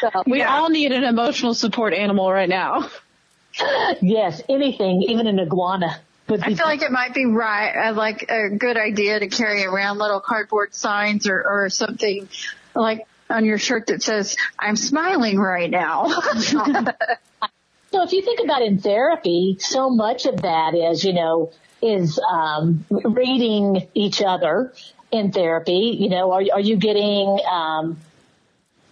So, 0.00 0.10
we 0.26 0.38
yeah. 0.38 0.54
all 0.54 0.68
need 0.68 0.92
an 0.92 1.04
emotional 1.04 1.54
support 1.54 1.94
animal 1.94 2.30
right 2.30 2.48
now. 2.48 2.88
Yes, 4.02 4.42
anything, 4.50 5.04
even 5.08 5.26
an 5.26 5.40
iguana. 5.40 5.98
I 6.28 6.54
feel 6.54 6.66
like 6.66 6.82
it 6.82 6.90
might 6.90 7.14
be 7.14 7.24
right, 7.24 7.88
uh, 7.88 7.92
like 7.92 8.26
a 8.28 8.50
good 8.50 8.76
idea 8.76 9.20
to 9.20 9.28
carry 9.28 9.64
around 9.64 9.98
little 9.98 10.20
cardboard 10.20 10.74
signs 10.74 11.28
or, 11.28 11.42
or 11.44 11.70
something 11.70 12.28
like 12.74 13.06
on 13.30 13.44
your 13.44 13.58
shirt 13.58 13.88
that 13.88 14.02
says, 14.02 14.36
I'm 14.58 14.76
smiling 14.76 15.38
right 15.38 15.70
now. 15.70 16.08
so 16.40 18.02
if 18.02 18.12
you 18.12 18.22
think 18.22 18.40
about 18.42 18.62
in 18.62 18.78
therapy, 18.78 19.56
so 19.60 19.90
much 19.90 20.26
of 20.26 20.42
that 20.42 20.74
is, 20.74 21.04
you 21.04 21.12
know, 21.12 21.52
is 21.82 22.18
um, 22.18 22.84
reading 22.90 23.88
each 23.94 24.22
other 24.22 24.72
in 25.10 25.32
therapy. 25.32 25.96
You 25.98 26.08
know, 26.08 26.32
are, 26.32 26.42
are 26.52 26.60
you 26.60 26.76
getting 26.76 27.38
um, 27.50 27.98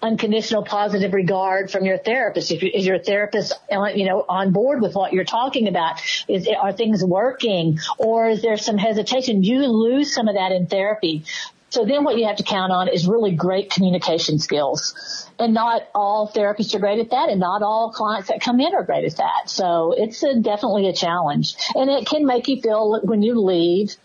unconditional 0.04 0.62
positive 0.62 1.14
regard 1.14 1.70
from 1.70 1.84
your 1.84 1.96
therapist. 1.96 2.50
If 2.50 2.62
you, 2.62 2.70
is 2.72 2.84
your 2.84 2.98
therapist, 2.98 3.54
uh, 3.72 3.86
you 3.86 4.04
know, 4.04 4.24
on 4.28 4.52
board 4.52 4.82
with 4.82 4.94
what 4.94 5.14
you're 5.14 5.24
talking 5.24 5.66
about? 5.66 6.00
Is, 6.28 6.46
are 6.48 6.72
things 6.72 7.02
working 7.02 7.78
or 7.98 8.28
is 8.28 8.42
there 8.42 8.58
some 8.58 8.76
hesitation? 8.76 9.42
You 9.42 9.66
lose 9.66 10.14
some 10.14 10.28
of 10.28 10.34
that 10.34 10.52
in 10.52 10.66
therapy. 10.66 11.24
So 11.70 11.84
then 11.84 12.04
what 12.04 12.18
you 12.18 12.26
have 12.26 12.36
to 12.36 12.44
count 12.44 12.70
on 12.70 12.88
is 12.88 13.08
really 13.08 13.32
great 13.34 13.70
communication 13.70 14.38
skills. 14.38 15.26
And 15.38 15.54
not 15.54 15.88
all 15.94 16.30
therapists 16.32 16.74
are 16.74 16.78
great 16.78 17.00
at 17.00 17.10
that 17.10 17.30
and 17.30 17.40
not 17.40 17.62
all 17.62 17.90
clients 17.90 18.28
that 18.28 18.40
come 18.40 18.60
in 18.60 18.74
are 18.74 18.84
great 18.84 19.04
at 19.04 19.16
that. 19.16 19.48
So 19.50 19.94
it's 19.96 20.22
a, 20.22 20.38
definitely 20.38 20.88
a 20.88 20.92
challenge. 20.92 21.56
And 21.74 21.90
it 21.90 22.06
can 22.06 22.26
make 22.26 22.46
you 22.46 22.60
feel 22.60 23.00
when 23.02 23.22
you 23.22 23.40
leave 23.40 23.96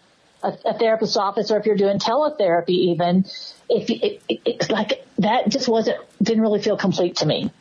a, 0.43 0.53
a 0.65 0.77
therapist's 0.77 1.17
office 1.17 1.51
or 1.51 1.58
if 1.58 1.65
you're 1.65 1.75
doing 1.75 2.00
teletherapy 2.00 2.69
even, 2.69 3.25
if 3.69 3.89
it, 3.89 4.22
it, 4.27 4.41
it, 4.46 4.69
like 4.69 5.05
that 5.19 5.50
just 5.50 5.67
wasn't 5.67 5.98
didn't 6.22 6.41
really 6.41 6.62
feel 6.62 6.77
complete 6.77 7.17
to 7.17 7.25
me. 7.25 7.51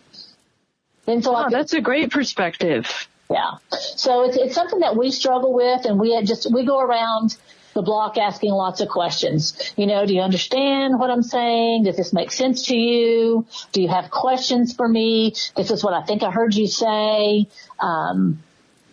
And 1.06 1.24
so 1.24 1.34
oh, 1.34 1.48
that's 1.50 1.72
a 1.72 1.80
great 1.80 2.10
perspective. 2.10 3.08
Yeah. 3.30 3.52
So 3.70 4.24
it's 4.24 4.36
it's 4.36 4.54
something 4.54 4.80
that 4.80 4.96
we 4.96 5.10
struggle 5.10 5.54
with, 5.54 5.84
and 5.84 5.98
we 5.98 6.20
just 6.22 6.52
we 6.52 6.64
go 6.64 6.80
around 6.80 7.36
the 7.74 7.82
block 7.82 8.18
asking 8.18 8.50
lots 8.50 8.80
of 8.80 8.88
questions. 8.88 9.72
You 9.76 9.86
know, 9.86 10.04
do 10.06 10.14
you 10.14 10.20
understand 10.20 10.98
what 10.98 11.10
I'm 11.10 11.22
saying? 11.22 11.84
Does 11.84 11.96
this 11.96 12.12
make 12.12 12.32
sense 12.32 12.66
to 12.66 12.76
you? 12.76 13.46
Do 13.72 13.82
you 13.82 13.88
have 13.88 14.10
questions 14.10 14.74
for 14.74 14.88
me? 14.88 15.34
This 15.56 15.70
is 15.70 15.84
what 15.84 15.94
I 15.94 16.02
think 16.02 16.22
I 16.22 16.30
heard 16.30 16.54
you 16.54 16.66
say. 16.66 17.48
Um, 17.78 18.42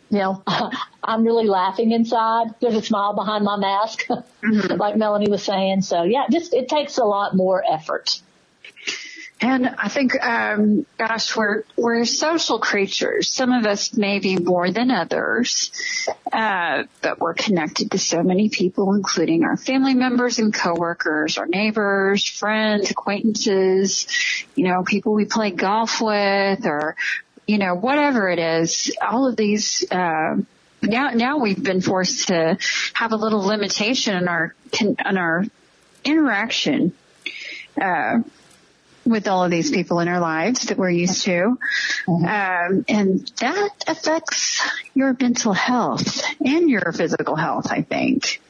you 0.10 0.20
know, 0.20 0.44
I'm 1.04 1.24
really 1.24 1.48
laughing 1.48 1.92
inside. 1.92 2.48
There's 2.60 2.76
a 2.76 2.82
smile 2.82 3.14
behind 3.14 3.44
my 3.44 3.58
mask, 3.58 4.06
mm-hmm. 4.08 4.76
like 4.78 4.96
Melanie 4.96 5.30
was 5.30 5.44
saying. 5.44 5.82
So 5.82 6.04
yeah, 6.04 6.26
just 6.32 6.54
it 6.54 6.70
takes 6.70 6.98
a 6.98 7.04
lot 7.06 7.36
more 7.36 7.64
effort. 7.68 8.22
And 9.42 9.68
I 9.68 9.90
think, 9.90 10.16
um, 10.24 10.86
gosh, 10.98 11.36
we're 11.36 11.64
we're 11.76 12.06
social 12.06 12.58
creatures. 12.58 13.30
Some 13.30 13.52
of 13.52 13.66
us 13.66 13.96
maybe 13.96 14.38
more 14.38 14.72
than 14.72 14.90
others, 14.92 15.72
uh, 16.32 16.84
but 17.02 17.20
we're 17.20 17.34
connected 17.34 17.92
to 17.92 17.98
so 17.98 18.24
many 18.24 18.48
people, 18.48 18.94
including 18.94 19.44
our 19.44 19.58
family 19.58 19.94
members 19.94 20.40
and 20.40 20.54
coworkers, 20.54 21.38
our 21.38 21.48
neighbors, 21.48 22.26
friends, 22.26 22.90
acquaintances, 22.92 24.08
you 24.56 24.70
know, 24.70 24.84
people 24.84 25.14
we 25.14 25.26
play 25.26 25.52
golf 25.52 26.00
with, 26.00 26.66
or 26.66 26.96
you 27.48 27.58
know, 27.58 27.76
whatever 27.76 28.30
it 28.30 28.40
is. 28.40 28.92
All 29.02 29.28
of 29.28 29.36
these. 29.36 29.86
Uh, 29.90 30.38
now, 30.82 31.10
now 31.12 31.38
we've 31.40 31.64
been 31.64 31.82
forced 31.82 32.28
to 32.28 32.58
have 32.94 33.12
a 33.12 33.16
little 33.16 33.42
limitation 33.42 34.16
in 34.16 34.28
our 34.28 34.54
in 34.80 35.18
our 35.18 35.46
interaction. 36.04 36.94
Uh, 37.80 38.20
with 39.06 39.28
all 39.28 39.44
of 39.44 39.52
these 39.52 39.70
people 39.70 40.00
in 40.00 40.08
our 40.08 40.20
lives 40.20 40.64
that 40.66 40.78
we're 40.78 40.90
used 40.90 41.24
to. 41.24 41.58
Mm-hmm. 42.08 42.26
Um, 42.26 42.86
and 42.88 43.32
that 43.40 43.70
affects 43.88 44.68
your 44.94 45.16
mental 45.20 45.54
health 45.54 46.24
and 46.44 46.70
your 46.70 46.92
physical 46.92 47.36
health, 47.36 47.68
I 47.72 47.84
think. 47.84 48.42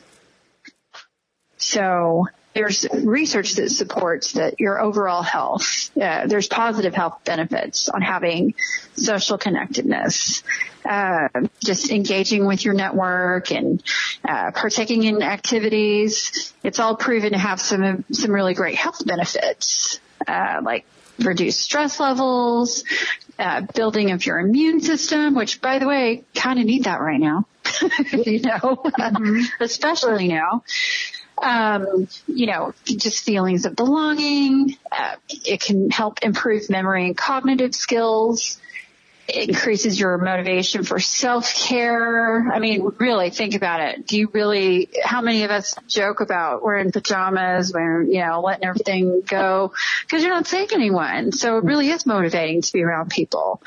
So 1.58 2.28
there's 2.56 2.88
research 2.92 3.54
that 3.56 3.70
supports 3.70 4.34
that 4.34 4.60
your 4.60 4.82
overall 4.82 5.22
health, 5.22 5.92
uh, 6.02 6.26
there's 6.26 6.48
positive 6.48 6.96
health 6.96 7.20
benefits 7.26 7.90
on 7.90 8.02
having 8.02 8.56
social 8.96 9.38
connectedness. 9.38 10.42
Uh, 10.84 11.28
just 11.64 11.92
engaging 11.92 12.46
with 12.46 12.64
your 12.64 12.74
network 12.74 13.52
and 13.52 13.84
uh, 14.28 14.52
partaking 14.52 15.04
in 15.04 15.22
activities, 15.22 16.54
it's 16.64 16.80
all 16.80 16.96
proven 16.96 17.34
to 17.34 17.38
have 17.38 17.60
some 17.60 18.06
some 18.12 18.32
really 18.32 18.54
great 18.54 18.76
health 18.76 19.06
benefits 19.06 20.00
uh, 20.28 20.62
like 20.64 20.86
reduced 21.20 21.62
stress 21.62 22.00
levels, 22.00 22.84
uh, 23.40 23.62
building 23.74 24.12
of 24.12 24.26
your 24.26 24.40
immune 24.40 24.82
system, 24.82 25.36
which 25.36 25.62
by 25.62 25.80
the 25.80 25.88
way, 25.88 26.24
kind 26.34 26.60
of 26.60 26.66
need 26.66 26.86
that 26.86 27.02
right 27.02 27.20
now, 27.20 27.46
you 28.12 28.42
know, 28.42 28.82
mm-hmm. 28.86 29.64
especially 29.64 30.28
now. 30.28 30.64
Um, 31.42 32.08
you 32.28 32.48
know, 32.48 32.74
just 32.86 33.24
feelings 33.24 33.66
of 33.66 33.76
belonging. 33.76 34.78
Uh, 34.92 35.16
it 35.30 35.62
can 35.62 35.90
help 35.90 36.24
improve 36.24 36.70
memory 36.70 37.06
and 37.08 37.18
cognitive 37.18 37.76
skills 37.76 38.60
increases 39.28 40.00
your 40.00 40.18
motivation 40.18 40.84
for 40.84 41.00
self-care. 41.00 42.52
I 42.52 42.60
mean, 42.60 42.92
really 43.00 43.32
think 43.32 43.56
about 43.56 43.82
it. 43.82 44.06
Do 44.06 44.18
you 44.20 44.30
really, 44.32 44.90
how 45.04 45.22
many 45.22 45.44
of 45.44 45.52
us 45.52 45.76
joke 45.88 46.22
about 46.22 46.64
wearing 46.64 46.92
pajamas, 46.92 47.74
wearing, 47.74 48.12
you 48.12 48.20
know, 48.20 48.42
letting 48.42 48.66
everything 48.66 49.22
go 49.28 49.74
because 50.02 50.24
you're 50.24 50.34
not 50.34 50.46
seeing 50.46 50.68
anyone. 50.72 51.32
So 51.32 51.58
it 51.58 51.64
really 51.64 51.90
is 51.90 52.06
motivating 52.06 52.62
to 52.62 52.74
be 52.74 52.84
around 52.84 53.10
people. 53.10 53.62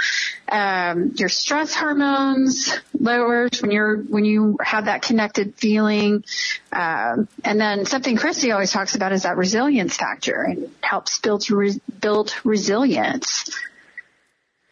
Um, 0.48 1.12
your 1.16 1.28
stress 1.28 1.74
hormones 1.74 2.78
lowers 2.98 3.60
when 3.60 3.70
you're, 3.70 3.96
when 3.96 4.24
you 4.24 4.58
have 4.62 4.84
that 4.86 5.02
connected 5.02 5.54
feeling. 5.56 6.24
Um, 6.72 7.28
and 7.44 7.60
then 7.60 7.84
something 7.84 8.16
Christy 8.16 8.52
always 8.52 8.70
talks 8.70 8.94
about 8.94 9.12
is 9.12 9.24
that 9.24 9.36
resilience 9.36 9.96
factor 9.96 10.42
and 10.42 10.70
helps 10.82 11.18
build, 11.18 11.44
build 12.00 12.34
resilience. 12.44 13.50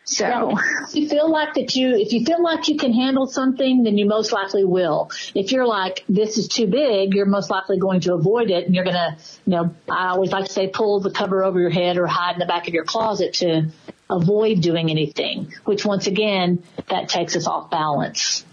So 0.09 0.57
if 0.89 0.95
you 0.95 1.09
feel 1.09 1.29
like 1.29 1.55
that 1.55 1.75
you, 1.75 1.97
if 1.97 2.13
you 2.13 2.25
feel 2.25 2.41
like 2.41 2.69
you 2.69 2.77
can 2.77 2.93
handle 2.93 3.27
something, 3.27 3.83
then 3.83 3.99
you 3.99 4.07
most 4.07 4.31
likely 4.31 4.65
will. 4.65 5.11
If 5.35 5.51
you're 5.51 5.67
like, 5.67 6.05
this 6.09 6.39
is 6.39 6.47
too 6.47 6.69
big, 6.69 7.13
you're 7.13 7.27
most 7.27 7.51
likely 7.51 7.79
going 7.79 8.01
to 8.03 8.15
avoid 8.15 8.51
it 8.53 8.67
and 8.67 8.75
you're 8.75 8.85
going 8.85 8.95
to, 8.95 9.17
you 9.47 9.51
know, 9.51 9.75
I 9.91 10.11
always 10.11 10.31
like 10.31 10.45
to 10.47 10.53
say 10.53 10.69
pull 10.69 11.01
the 11.01 11.11
cover 11.11 11.43
over 11.43 11.59
your 11.59 11.71
head 11.71 11.99
or 11.99 12.07
hide 12.07 12.35
in 12.35 12.39
the 12.39 12.47
back 12.47 12.69
of 12.69 12.75
your 12.75 12.85
closet 12.85 13.35
to 13.35 13.71
avoid 14.09 14.61
doing 14.61 14.91
anything, 14.91 15.53
which 15.65 15.85
once 15.85 16.07
again, 16.07 16.63
that 16.89 17.09
takes 17.09 17.35
us 17.35 17.49
off 17.49 17.69
balance. 17.69 18.45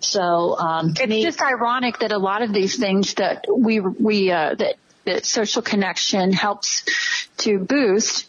So, 0.00 0.58
um, 0.58 0.94
it's 0.98 1.06
me, 1.06 1.22
just 1.22 1.40
ironic 1.40 2.00
that 2.00 2.10
a 2.10 2.18
lot 2.18 2.42
of 2.42 2.52
these 2.52 2.76
things 2.76 3.14
that 3.14 3.44
we, 3.48 3.78
we, 3.78 4.32
uh, 4.32 4.56
that, 4.56 4.74
that 5.04 5.24
social 5.24 5.62
connection 5.62 6.32
helps 6.32 6.84
to 7.38 7.60
boost 7.60 8.26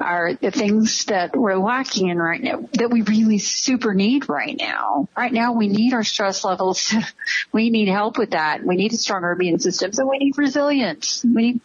are 0.00 0.34
the 0.34 0.50
things 0.50 1.06
that 1.06 1.36
we're 1.36 1.56
lacking 1.56 2.08
in 2.08 2.18
right 2.18 2.42
now 2.42 2.68
that 2.74 2.90
we 2.90 3.02
really 3.02 3.38
super 3.38 3.94
need 3.94 4.28
right 4.28 4.56
now. 4.58 5.08
Right 5.16 5.32
now 5.32 5.52
we 5.52 5.68
need 5.68 5.94
our 5.94 6.04
stress 6.04 6.44
levels. 6.44 6.92
we 7.52 7.70
need 7.70 7.88
help 7.88 8.18
with 8.18 8.30
that. 8.30 8.64
We 8.64 8.76
need 8.76 8.92
a 8.92 8.96
stronger 8.96 9.32
immune 9.32 9.60
system 9.60 9.92
and 9.96 10.08
we 10.08 10.18
need 10.18 10.36
resilience. 10.36 11.24
We 11.24 11.42
need, 11.42 11.60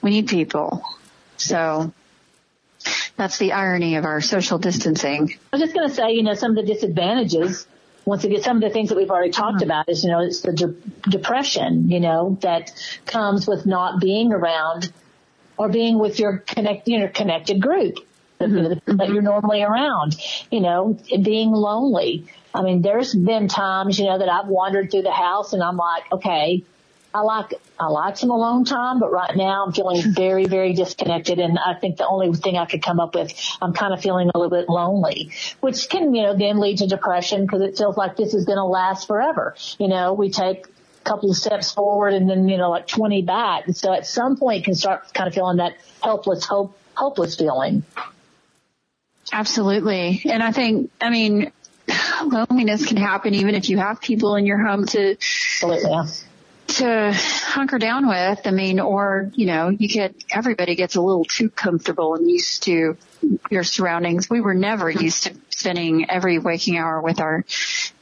we 0.00 0.10
need 0.10 0.28
people. 0.28 0.84
So 1.36 1.92
that's 3.16 3.38
the 3.38 3.52
irony 3.52 3.96
of 3.96 4.04
our 4.04 4.20
social 4.20 4.58
distancing. 4.58 5.34
I 5.52 5.56
was 5.56 5.62
just 5.62 5.74
going 5.74 5.88
to 5.88 5.94
say, 5.94 6.12
you 6.12 6.22
know, 6.22 6.34
some 6.34 6.56
of 6.56 6.64
the 6.64 6.72
disadvantages 6.72 7.66
once 8.04 8.24
again, 8.24 8.42
some 8.42 8.56
of 8.56 8.62
the 8.62 8.70
things 8.70 8.88
that 8.88 8.98
we've 8.98 9.10
already 9.10 9.30
talked 9.30 9.56
mm-hmm. 9.58 9.64
about 9.64 9.88
is, 9.88 10.04
you 10.04 10.10
know, 10.10 10.20
it's 10.20 10.40
the 10.40 10.52
de- 10.52 11.10
depression, 11.10 11.90
you 11.90 12.00
know, 12.00 12.36
that 12.40 12.72
comes 13.06 13.46
with 13.46 13.64
not 13.66 14.00
being 14.00 14.32
around 14.32 14.92
or 15.62 15.68
being 15.68 15.96
with 15.96 16.18
your 16.18 16.38
connect, 16.38 16.88
you 16.88 16.98
know, 16.98 17.08
connected 17.08 17.62
group 17.62 17.98
mm-hmm. 18.40 18.96
that 18.96 19.08
you're 19.10 19.22
normally 19.22 19.62
around, 19.62 20.16
you 20.50 20.60
know, 20.60 20.98
being 21.22 21.52
lonely. 21.52 22.26
I 22.52 22.62
mean, 22.62 22.82
there's 22.82 23.14
been 23.14 23.46
times, 23.46 23.96
you 23.96 24.06
know, 24.06 24.18
that 24.18 24.28
I've 24.28 24.48
wandered 24.48 24.90
through 24.90 25.02
the 25.02 25.12
house 25.12 25.52
and 25.52 25.62
I'm 25.62 25.76
like, 25.76 26.10
okay, 26.10 26.64
I 27.14 27.20
like, 27.20 27.54
I 27.78 27.86
like 27.86 28.16
some 28.16 28.30
alone 28.30 28.64
time, 28.64 28.98
but 28.98 29.12
right 29.12 29.36
now 29.36 29.64
I'm 29.64 29.72
feeling 29.72 30.02
very, 30.14 30.46
very 30.46 30.72
disconnected. 30.72 31.38
And 31.38 31.58
I 31.58 31.74
think 31.74 31.98
the 31.98 32.08
only 32.08 32.32
thing 32.34 32.56
I 32.56 32.66
could 32.66 32.82
come 32.82 32.98
up 32.98 33.14
with, 33.14 33.32
I'm 33.60 33.72
kind 33.72 33.94
of 33.94 34.02
feeling 34.02 34.30
a 34.34 34.36
little 34.36 34.50
bit 34.50 34.68
lonely, 34.68 35.30
which 35.60 35.88
can, 35.88 36.12
you 36.12 36.22
know, 36.22 36.36
then 36.36 36.58
lead 36.58 36.78
to 36.78 36.88
depression 36.88 37.42
because 37.42 37.62
it 37.62 37.78
feels 37.78 37.96
like 37.96 38.16
this 38.16 38.34
is 38.34 38.46
going 38.46 38.58
to 38.58 38.64
last 38.64 39.06
forever. 39.06 39.54
You 39.78 39.86
know, 39.86 40.14
we 40.14 40.30
take 40.30 40.66
couple 41.04 41.30
of 41.30 41.36
steps 41.36 41.72
forward 41.72 42.14
and 42.14 42.28
then, 42.28 42.48
you 42.48 42.56
know, 42.56 42.70
like 42.70 42.86
20 42.86 43.22
back. 43.22 43.66
And 43.66 43.76
so 43.76 43.92
at 43.92 44.06
some 44.06 44.36
point 44.36 44.58
you 44.58 44.64
can 44.64 44.74
start 44.74 45.12
kind 45.14 45.28
of 45.28 45.34
feeling 45.34 45.58
that 45.58 45.76
helpless, 46.02 46.44
hope, 46.44 46.76
hopeless 46.94 47.36
feeling. 47.36 47.84
Absolutely. 49.32 50.22
And 50.24 50.42
I 50.42 50.52
think, 50.52 50.90
I 51.00 51.10
mean, 51.10 51.52
loneliness 52.24 52.86
can 52.86 52.96
happen 52.96 53.34
even 53.34 53.54
if 53.54 53.68
you 53.68 53.78
have 53.78 54.00
people 54.00 54.36
in 54.36 54.46
your 54.46 54.58
home 54.58 54.86
to, 54.86 55.16
yeah. 55.62 56.06
to 56.68 57.12
hunker 57.14 57.78
down 57.78 58.08
with. 58.08 58.40
I 58.46 58.50
mean, 58.50 58.80
or, 58.80 59.30
you 59.34 59.46
know, 59.46 59.68
you 59.68 59.88
get, 59.88 60.14
everybody 60.30 60.74
gets 60.74 60.96
a 60.96 61.00
little 61.00 61.24
too 61.24 61.48
comfortable 61.48 62.14
and 62.14 62.30
used 62.30 62.64
to 62.64 62.96
your 63.50 63.64
surroundings. 63.64 64.28
We 64.28 64.40
were 64.40 64.54
never 64.54 64.90
used 64.90 65.24
to 65.24 65.34
spending 65.50 66.10
every 66.10 66.38
waking 66.38 66.76
hour 66.76 67.00
with 67.00 67.20
our 67.20 67.44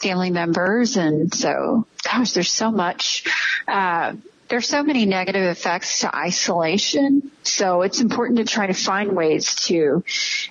family 0.00 0.30
members. 0.30 0.96
And 0.96 1.32
so, 1.32 1.86
gosh, 2.02 2.32
there's 2.32 2.50
so 2.50 2.70
much, 2.70 3.24
uh, 3.68 4.14
there's 4.48 4.66
so 4.66 4.82
many 4.82 5.06
negative 5.06 5.44
effects 5.44 6.00
to 6.00 6.14
isolation. 6.14 7.30
So 7.42 7.82
it's 7.82 8.00
important 8.00 8.38
to 8.38 8.44
try 8.44 8.66
to 8.66 8.74
find 8.74 9.12
ways 9.12 9.54
to 9.66 10.02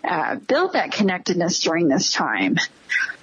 uh, 0.08 0.36
build 0.36 0.74
that 0.74 0.92
connectedness 0.92 1.60
during 1.62 1.90
this 1.90 2.14
time. 2.14 2.58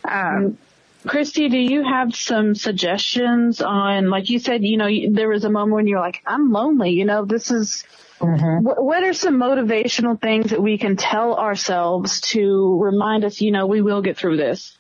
Um, 0.04 0.58
Christy, 1.06 1.48
do 1.48 1.58
you 1.58 1.84
have 1.84 2.16
some 2.16 2.54
suggestions 2.54 3.62
on, 3.62 4.10
like 4.10 4.28
you 4.28 4.40
said, 4.40 4.64
you 4.64 4.76
know, 4.76 4.88
there 5.12 5.28
was 5.28 5.44
a 5.44 5.50
moment 5.50 5.74
when 5.74 5.86
you're 5.86 6.00
like, 6.00 6.20
I'm 6.26 6.50
lonely, 6.50 6.90
you 6.90 7.04
know, 7.04 7.24
this 7.24 7.52
is, 7.52 7.84
mm-hmm. 8.18 8.64
what, 8.64 8.82
what 8.82 9.04
are 9.04 9.12
some 9.12 9.36
motivational 9.36 10.20
things 10.20 10.50
that 10.50 10.60
we 10.60 10.78
can 10.78 10.96
tell 10.96 11.36
ourselves 11.36 12.20
to 12.32 12.78
remind 12.82 13.24
us, 13.24 13.40
you 13.40 13.52
know, 13.52 13.66
we 13.66 13.82
will 13.82 14.02
get 14.02 14.16
through 14.16 14.36
this? 14.36 14.75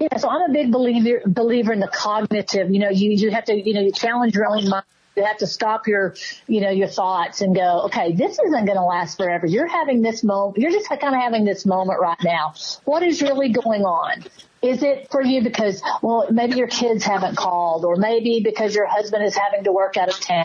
Yeah, 0.00 0.16
so 0.16 0.30
I'm 0.30 0.50
a 0.50 0.52
big 0.52 0.72
believer 0.72 1.20
believer 1.26 1.74
in 1.74 1.80
the 1.80 1.88
cognitive. 1.88 2.70
You 2.70 2.80
know, 2.80 2.88
you 2.88 3.10
you 3.10 3.30
have 3.30 3.44
to 3.44 3.54
you 3.54 3.74
know 3.74 3.82
you 3.82 3.92
challenge 3.92 4.34
your 4.34 4.46
own 4.46 4.66
mind. 4.68 4.84
You 5.14 5.24
have 5.24 5.36
to 5.38 5.46
stop 5.46 5.86
your 5.86 6.14
you 6.46 6.62
know 6.62 6.70
your 6.70 6.88
thoughts 6.88 7.42
and 7.42 7.54
go, 7.54 7.82
okay, 7.84 8.14
this 8.14 8.38
isn't 8.38 8.64
going 8.64 8.78
to 8.78 8.84
last 8.84 9.18
forever. 9.18 9.46
You're 9.46 9.68
having 9.68 10.00
this 10.00 10.24
moment. 10.24 10.56
You're 10.56 10.70
just 10.70 10.88
kind 10.88 11.14
of 11.14 11.20
having 11.20 11.44
this 11.44 11.66
moment 11.66 12.00
right 12.00 12.16
now. 12.24 12.54
What 12.84 13.02
is 13.02 13.20
really 13.20 13.50
going 13.50 13.82
on? 13.82 14.24
Is 14.62 14.82
it 14.82 15.10
for 15.10 15.22
you 15.22 15.42
because, 15.42 15.82
well, 16.02 16.28
maybe 16.30 16.56
your 16.56 16.68
kids 16.68 17.04
haven't 17.04 17.36
called 17.36 17.84
or 17.84 17.96
maybe 17.96 18.40
because 18.42 18.74
your 18.74 18.86
husband 18.86 19.24
is 19.24 19.34
having 19.34 19.64
to 19.64 19.72
work 19.72 19.96
out 19.96 20.08
of 20.08 20.20
town. 20.20 20.44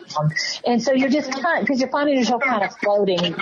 And 0.65 0.81
so 0.81 0.93
you're 0.93 1.09
just 1.09 1.29
kind 1.31 1.59
of, 1.59 1.65
because 1.65 1.81
you're 1.81 1.89
finding 1.89 2.17
yourself 2.17 2.41
kind 2.41 2.63
of 2.63 2.73
floating 2.77 3.35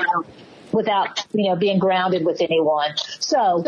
without, 0.72 1.28
you 1.32 1.50
know, 1.50 1.56
being 1.56 1.78
grounded 1.78 2.26
with 2.26 2.42
anyone. 2.42 2.96
So 3.20 3.64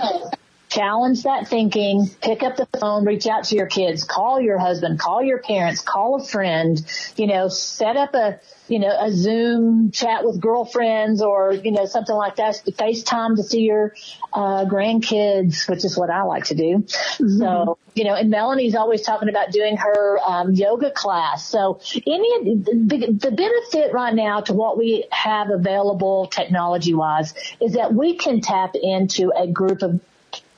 challenge 0.75 1.23
that 1.23 1.47
thinking, 1.47 2.09
pick 2.21 2.43
up 2.43 2.57
the 2.57 2.67
phone, 2.79 3.05
reach 3.05 3.27
out 3.27 3.45
to 3.45 3.55
your 3.55 3.67
kids, 3.67 4.03
call 4.03 4.41
your 4.41 4.57
husband, 4.57 4.99
call 4.99 5.23
your 5.23 5.39
parents, 5.39 5.81
call 5.81 6.21
a 6.21 6.25
friend, 6.25 6.83
you 7.15 7.27
know, 7.27 7.47
set 7.47 7.95
up 7.95 8.13
a, 8.13 8.39
you 8.67 8.79
know, 8.79 8.89
a 8.89 9.11
Zoom 9.11 9.91
chat 9.91 10.25
with 10.25 10.41
girlfriends 10.41 11.21
or, 11.21 11.53
you 11.53 11.71
know, 11.71 11.85
something 11.85 12.15
like 12.15 12.37
that, 12.37 12.55
FaceTime 12.65 13.37
to 13.37 13.43
see 13.43 13.61
your, 13.61 13.93
uh, 14.33 14.65
grandkids, 14.65 15.69
which 15.69 15.85
is 15.85 15.97
what 15.97 16.09
I 16.09 16.23
like 16.23 16.45
to 16.45 16.55
do. 16.55 16.79
Mm-hmm. 16.79 17.37
So, 17.37 17.77
you 17.93 18.03
know, 18.03 18.15
and 18.15 18.29
Melanie's 18.29 18.75
always 18.75 19.03
talking 19.03 19.29
about 19.29 19.51
doing 19.51 19.77
her, 19.77 20.19
um, 20.19 20.53
yoga 20.53 20.91
class. 20.91 21.47
So 21.47 21.79
any, 22.05 22.55
the, 22.55 23.17
the 23.17 23.31
benefit 23.31 23.93
right 23.93 24.13
now 24.13 24.41
to 24.41 24.53
what 24.53 24.77
we 24.77 25.05
have 25.11 25.51
available 25.51 26.27
technology 26.27 26.93
wise 26.93 27.33
is 27.61 27.73
that 27.73 27.93
we 27.93 28.17
can 28.17 28.41
tap 28.41 28.75
into 28.75 29.31
a 29.31 29.47
group 29.47 29.81
of 29.81 30.01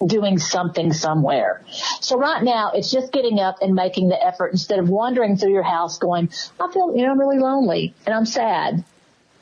doing 0.05 0.37
something 0.37 0.93
somewhere. 0.93 1.61
So 2.01 2.17
right 2.17 2.43
now 2.43 2.71
it's 2.73 2.91
just 2.91 3.11
getting 3.11 3.39
up 3.39 3.57
and 3.61 3.73
making 3.73 4.09
the 4.09 4.23
effort 4.23 4.51
instead 4.51 4.79
of 4.79 4.89
wandering 4.89 5.37
through 5.37 5.53
your 5.53 5.63
house 5.63 5.97
going, 5.97 6.29
I 6.59 6.71
feel, 6.71 6.95
you 6.95 7.03
know, 7.03 7.11
I'm 7.11 7.19
really 7.19 7.39
lonely 7.39 7.93
and 8.05 8.13
I'm 8.13 8.25
sad. 8.25 8.83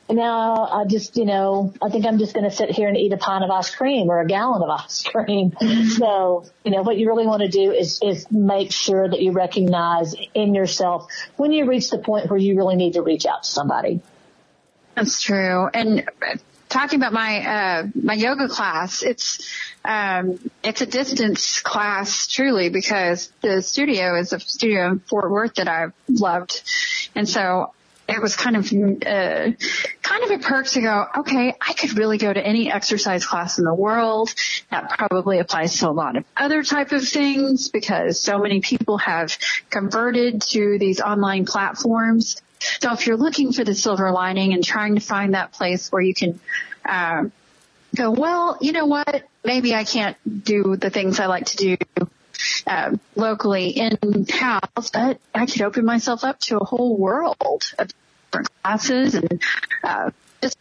And 0.08 0.16
now 0.16 0.66
I 0.66 0.84
just, 0.84 1.16
you 1.16 1.24
know, 1.24 1.74
I 1.82 1.88
think 1.88 2.06
I'm 2.06 2.18
just 2.18 2.32
going 2.32 2.48
to 2.48 2.54
sit 2.54 2.70
here 2.70 2.86
and 2.86 2.96
eat 2.96 3.12
a 3.12 3.16
pint 3.16 3.42
of 3.42 3.50
ice 3.50 3.74
cream 3.74 4.08
or 4.08 4.20
a 4.20 4.26
gallon 4.26 4.62
of 4.62 4.70
ice 4.84 5.02
cream. 5.02 5.52
so, 5.90 6.46
you 6.64 6.70
know, 6.70 6.82
what 6.82 6.96
you 6.96 7.08
really 7.08 7.26
want 7.26 7.42
to 7.42 7.48
do 7.48 7.72
is, 7.72 8.00
is 8.02 8.30
make 8.30 8.72
sure 8.72 9.08
that 9.08 9.20
you 9.20 9.32
recognize 9.32 10.14
in 10.32 10.54
yourself 10.54 11.10
when 11.36 11.52
you 11.52 11.66
reach 11.66 11.90
the 11.90 11.98
point 11.98 12.30
where 12.30 12.38
you 12.38 12.56
really 12.56 12.76
need 12.76 12.92
to 12.92 13.02
reach 13.02 13.26
out 13.26 13.42
to 13.42 13.50
somebody. 13.50 14.00
That's 14.94 15.20
true. 15.20 15.68
And 15.74 16.08
talking 16.68 16.98
about 16.98 17.12
my 17.12 17.46
uh, 17.46 17.86
my 17.94 18.14
yoga 18.14 18.48
class, 18.48 19.02
it's 19.02 19.46
um, 19.86 20.38
it's 20.62 20.80
a 20.80 20.86
distance 20.86 21.60
class 21.60 22.26
truly 22.26 22.68
because 22.68 23.30
the 23.40 23.62
studio 23.62 24.18
is 24.18 24.32
a 24.32 24.40
studio 24.40 24.88
in 24.88 24.98
Fort 25.00 25.30
Worth 25.30 25.54
that 25.54 25.68
I've 25.68 25.92
loved, 26.08 26.62
and 27.14 27.28
so 27.28 27.72
it 28.08 28.20
was 28.20 28.36
kind 28.36 28.56
of 28.56 28.66
uh, 28.66 29.52
kind 30.02 30.24
of 30.24 30.30
a 30.30 30.38
perk 30.38 30.66
to 30.68 30.80
go. 30.80 31.06
Okay, 31.18 31.54
I 31.60 31.72
could 31.74 31.96
really 31.96 32.18
go 32.18 32.32
to 32.32 32.44
any 32.44 32.70
exercise 32.70 33.24
class 33.24 33.58
in 33.58 33.64
the 33.64 33.74
world. 33.74 34.34
That 34.70 34.90
probably 34.90 35.38
applies 35.38 35.78
to 35.80 35.88
a 35.88 35.92
lot 35.92 36.16
of 36.16 36.24
other 36.36 36.62
type 36.62 36.92
of 36.92 37.06
things 37.06 37.68
because 37.68 38.20
so 38.20 38.38
many 38.38 38.60
people 38.60 38.98
have 38.98 39.36
converted 39.70 40.42
to 40.42 40.78
these 40.78 41.00
online 41.00 41.46
platforms 41.46 42.42
so 42.80 42.92
if 42.92 43.06
you're 43.06 43.16
looking 43.16 43.52
for 43.52 43.64
the 43.64 43.74
silver 43.74 44.10
lining 44.10 44.52
and 44.52 44.64
trying 44.64 44.94
to 44.94 45.00
find 45.00 45.34
that 45.34 45.52
place 45.52 45.92
where 45.92 46.02
you 46.02 46.14
can 46.14 46.40
uh, 46.84 47.24
go, 47.96 48.10
well, 48.10 48.58
you 48.60 48.72
know 48.72 48.86
what? 48.86 49.24
Maybe 49.44 49.74
I 49.74 49.84
can't 49.84 50.16
do 50.44 50.76
the 50.76 50.90
things 50.90 51.18
I 51.18 51.26
like 51.26 51.46
to 51.46 51.56
do 51.56 51.76
uh, 52.66 52.96
locally 53.14 53.68
in 53.70 54.26
house, 54.28 54.90
but 54.92 55.18
I 55.34 55.46
could 55.46 55.62
open 55.62 55.84
myself 55.84 56.24
up 56.24 56.38
to 56.40 56.58
a 56.58 56.64
whole 56.64 56.96
world 56.96 57.64
of 57.78 57.90
different 58.26 58.48
classes 58.62 59.14
and 59.14 59.42
uh, 59.82 60.10
just 60.42 60.58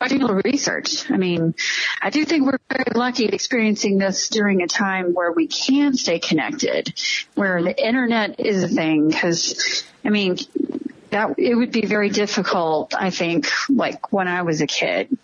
little 0.00 0.34
research. 0.44 1.10
I 1.10 1.16
mean, 1.16 1.54
I 2.00 2.10
do 2.10 2.24
think 2.24 2.46
we're 2.46 2.58
very 2.70 2.92
lucky 2.94 3.26
experiencing 3.26 3.98
this 3.98 4.28
during 4.28 4.62
a 4.62 4.66
time 4.66 5.14
where 5.14 5.32
we 5.32 5.46
can 5.46 5.94
stay 5.94 6.18
connected, 6.18 6.92
where 7.34 7.62
the 7.62 7.86
internet 7.86 8.40
is 8.40 8.62
a 8.62 8.68
thing. 8.68 9.08
Because 9.08 9.84
I 10.04 10.10
mean, 10.10 10.36
that 11.10 11.38
it 11.38 11.54
would 11.54 11.72
be 11.72 11.86
very 11.86 12.10
difficult, 12.10 12.94
I 12.94 13.10
think, 13.10 13.48
like 13.68 14.12
when 14.12 14.28
I 14.28 14.42
was 14.42 14.60
a 14.60 14.66
kid, 14.66 15.16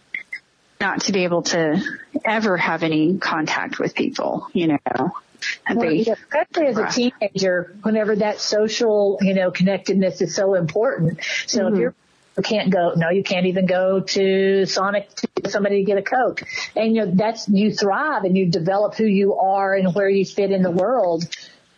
not 0.83 1.03
to 1.03 1.13
be 1.13 1.23
able 1.23 1.43
to 1.43 1.81
ever 2.25 2.57
have 2.57 2.83
any 2.83 3.17
contact 3.17 3.79
with 3.79 3.95
people, 3.95 4.49
you 4.53 4.67
know. 4.67 5.13
Well, 5.73 5.91
yeah, 5.91 6.15
especially 6.15 6.67
as 6.67 6.79
a 6.79 6.89
teenager, 6.89 7.75
whenever 7.83 8.17
that 8.17 8.41
social, 8.41 9.19
you 9.23 9.35
know, 9.35 9.51
connectedness 9.51 10.21
is 10.21 10.35
so 10.35 10.55
important. 10.55 11.21
So 11.47 11.61
mm-hmm. 11.61 11.75
if 11.75 11.81
you're 11.81 11.95
you 12.37 12.43
can't 12.43 12.71
go, 12.71 12.95
no, 12.97 13.11
you 13.11 13.23
can't 13.23 13.47
even 13.47 13.67
go 13.67 14.01
to 14.01 14.65
Sonic 14.65 15.15
to 15.17 15.51
somebody 15.51 15.81
to 15.81 15.85
get 15.85 15.99
a 15.99 16.03
Coke. 16.03 16.43
And 16.75 16.95
you 16.95 17.05
know, 17.05 17.13
that's, 17.15 17.47
you 17.49 17.73
thrive 17.73 18.25
and 18.25 18.37
you 18.37 18.47
develop 18.47 18.95
who 18.95 19.05
you 19.05 19.35
are 19.35 19.75
and 19.75 19.95
where 19.95 20.09
you 20.09 20.25
fit 20.25 20.51
in 20.51 20.63
the 20.63 20.71
world 20.71 21.25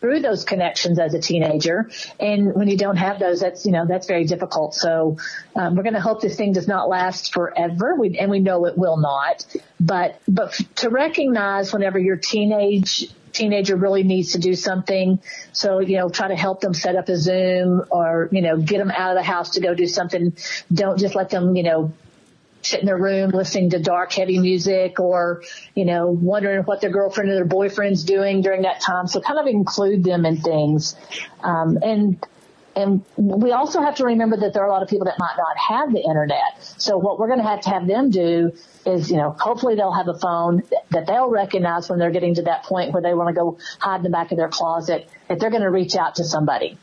through 0.05 0.21
those 0.21 0.45
connections 0.45 0.99
as 0.99 1.15
a 1.15 1.19
teenager. 1.19 1.89
And 2.21 2.55
when 2.55 2.69
you 2.69 2.77
don't 2.77 2.99
have 2.99 3.19
those, 3.19 3.41
that's, 3.41 3.65
you 3.65 3.73
know, 3.73 3.87
that's 3.87 4.07
very 4.07 4.27
difficult. 4.27 4.75
So, 4.75 5.17
um, 5.57 5.77
we're 5.77 5.83
going 5.83 5.95
to 5.95 6.01
hope 6.01 6.21
this 6.21 6.37
thing 6.37 6.53
does 6.53 6.69
not 6.69 6.91
last 6.91 7.33
forever. 7.33 7.95
We, 7.99 8.19
and 8.19 8.31
we 8.31 8.39
know 8.39 8.67
it 8.67 8.77
will 8.77 8.99
not, 8.99 9.47
but, 9.81 10.21
but 10.29 10.53
to 10.77 10.91
recognize 10.91 11.73
whenever 11.73 11.99
your 11.99 12.17
teenage, 12.17 13.09
teenager 13.33 13.77
really 13.77 14.03
needs 14.03 14.33
to 14.33 14.39
do 14.39 14.55
something. 14.55 15.21
So, 15.53 15.79
you 15.81 15.97
know, 15.97 16.11
try 16.11 16.29
to 16.29 16.37
help 16.37 16.61
them 16.61 16.75
set 16.75 16.97
up 16.97 17.09
a 17.09 17.17
Zoom 17.17 17.85
or, 17.91 18.29
you 18.31 18.43
know, 18.43 18.59
get 18.59 18.77
them 18.77 18.91
out 18.91 19.13
of 19.13 19.17
the 19.17 19.23
house 19.23 19.53
to 19.53 19.63
go 19.63 19.75
do 19.75 19.87
something. 19.87 20.37
Don't 20.71 20.99
just 20.99 21.15
let 21.15 21.31
them, 21.31 21.57
you 21.57 21.63
know, 21.63 21.95
sit 22.67 22.81
in 22.81 22.87
their 22.87 22.99
room 22.99 23.31
listening 23.31 23.71
to 23.71 23.79
dark, 23.79 24.13
heavy 24.13 24.39
music 24.39 25.01
or, 25.01 25.43
you 25.75 25.85
know, 25.85 26.09
wondering 26.09 26.63
what 26.65 26.81
their 26.81 26.91
girlfriend 26.91 27.31
or 27.31 27.35
their 27.35 27.45
boyfriend's 27.45 28.05
doing 28.05 28.43
during 28.43 28.63
that 28.63 28.81
time. 28.81 29.07
So 29.07 29.21
kind 29.21 29.39
of 29.39 29.47
include 29.47 30.05
them 30.05 30.25
in 30.25 30.39
things. 30.39 30.97
Um, 31.43 31.79
and, 31.83 32.25
and 32.77 33.05
we 33.17 33.53
also 33.53 33.81
have 33.81 33.97
to 33.97 34.05
remember 34.05 34.37
that 34.39 34.53
there 34.53 34.63
are 34.63 34.69
a 34.69 34.73
lot 34.73 34.83
of 34.83 34.89
people 34.89 35.05
that 35.07 35.19
might 35.19 35.37
not 35.37 35.57
have 35.57 35.93
the 35.93 36.01
internet. 36.01 36.63
So 36.79 36.97
what 36.97 37.19
we're 37.19 37.29
going 37.29 37.41
to 37.41 37.47
have 37.47 37.61
to 37.63 37.71
have 37.71 37.87
them 37.87 38.11
do 38.11 38.53
is, 38.85 39.11
you 39.11 39.17
know, 39.17 39.31
hopefully 39.39 39.77
they'll 39.77 39.93
have 39.93 40.09
a 40.09 40.19
phone 40.19 40.63
that 40.91 41.07
they'll 41.07 41.31
recognize 41.31 41.89
when 41.89 41.99
they're 41.99 42.11
getting 42.11 42.35
to 42.35 42.43
that 42.43 42.65
point 42.65 42.93
where 42.93 43.03
they 43.03 43.15
want 43.15 43.29
to 43.29 43.35
go 43.35 43.59
hide 43.79 43.97
in 43.97 44.03
the 44.03 44.11
back 44.11 44.33
of 44.33 44.39
their 44.39 44.49
closet, 44.49 45.09
that 45.29 45.39
they're 45.39 45.51
going 45.51 45.63
to 45.63 45.71
reach 45.71 45.97
out 45.97 46.17
to 46.17 46.25
somebody 46.25 46.79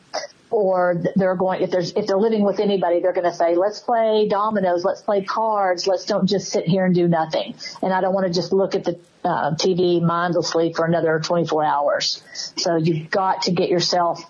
or 0.52 1.02
they're 1.16 1.34
going 1.34 1.62
if 1.62 1.70
there's 1.70 1.92
if 1.92 2.06
they're 2.06 2.16
living 2.16 2.44
with 2.44 2.60
anybody 2.60 3.00
they're 3.00 3.12
going 3.12 3.28
to 3.28 3.34
say 3.34 3.54
let's 3.54 3.80
play 3.80 4.28
dominoes 4.28 4.84
let's 4.84 5.00
play 5.02 5.24
cards 5.24 5.86
let's 5.86 6.04
don't 6.04 6.26
just 6.26 6.50
sit 6.50 6.66
here 6.66 6.84
and 6.84 6.94
do 6.94 7.08
nothing 7.08 7.54
and 7.82 7.92
i 7.92 8.00
don't 8.00 8.14
want 8.14 8.26
to 8.26 8.32
just 8.32 8.52
look 8.52 8.74
at 8.74 8.84
the 8.84 8.98
uh, 9.24 9.52
tv 9.52 10.02
mindlessly 10.02 10.72
for 10.72 10.84
another 10.84 11.18
24 11.20 11.64
hours 11.64 12.22
so 12.56 12.76
you've 12.76 13.10
got 13.10 13.42
to 13.42 13.52
get 13.52 13.68
yourself 13.68 14.22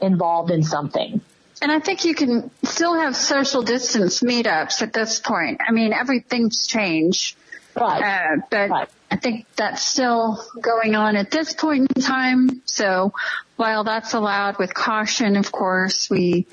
involved 0.00 0.50
in 0.50 0.62
something 0.62 1.20
and 1.62 1.70
I 1.70 1.78
think 1.78 2.06
you 2.06 2.14
can 2.14 2.50
still 2.64 2.94
have 2.94 3.14
social 3.14 3.62
distance 3.62 4.20
meetups 4.20 4.80
at 4.80 4.94
this 4.94 5.20
point. 5.20 5.60
I 5.66 5.72
mean, 5.72 5.92
everything's 5.92 6.66
changed. 6.66 7.36
Right. 7.76 8.02
Uh, 8.02 8.36
but 8.50 8.70
right. 8.70 8.88
I 9.10 9.16
think 9.16 9.46
that's 9.56 9.82
still 9.82 10.42
going 10.60 10.94
on 10.94 11.16
at 11.16 11.30
this 11.30 11.52
point 11.54 11.92
in 11.94 12.02
time. 12.02 12.62
So 12.64 13.12
while 13.56 13.84
that's 13.84 14.14
allowed 14.14 14.58
with 14.58 14.74
caution, 14.74 15.36
of 15.36 15.50
course, 15.52 16.08
we 16.10 16.46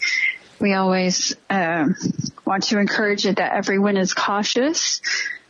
we 0.60 0.73
always 0.73 1.36
uh, 1.49 1.89
want 2.45 2.63
to 2.63 2.80
encourage 2.80 3.25
it 3.25 3.38
that 3.38 3.53
everyone 3.53 3.97
is 3.97 4.13
cautious 4.13 5.01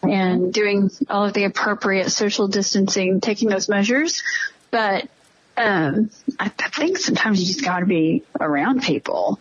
and 0.03 0.53
doing 0.53 0.89
all 1.09 1.25
of 1.25 1.33
the 1.33 1.45
appropriate 1.45 2.11
social 2.11 2.47
distancing, 2.47 3.21
taking 3.21 3.49
those 3.49 3.69
measures. 3.69 4.23
But 4.69 5.07
um, 5.55 6.11
I, 6.39 6.45
I 6.45 6.69
think 6.69 6.97
sometimes 6.97 7.41
you 7.41 7.47
just 7.47 7.63
got 7.63 7.79
to 7.79 7.85
be 7.85 8.23
around 8.39 8.83
people. 8.83 9.39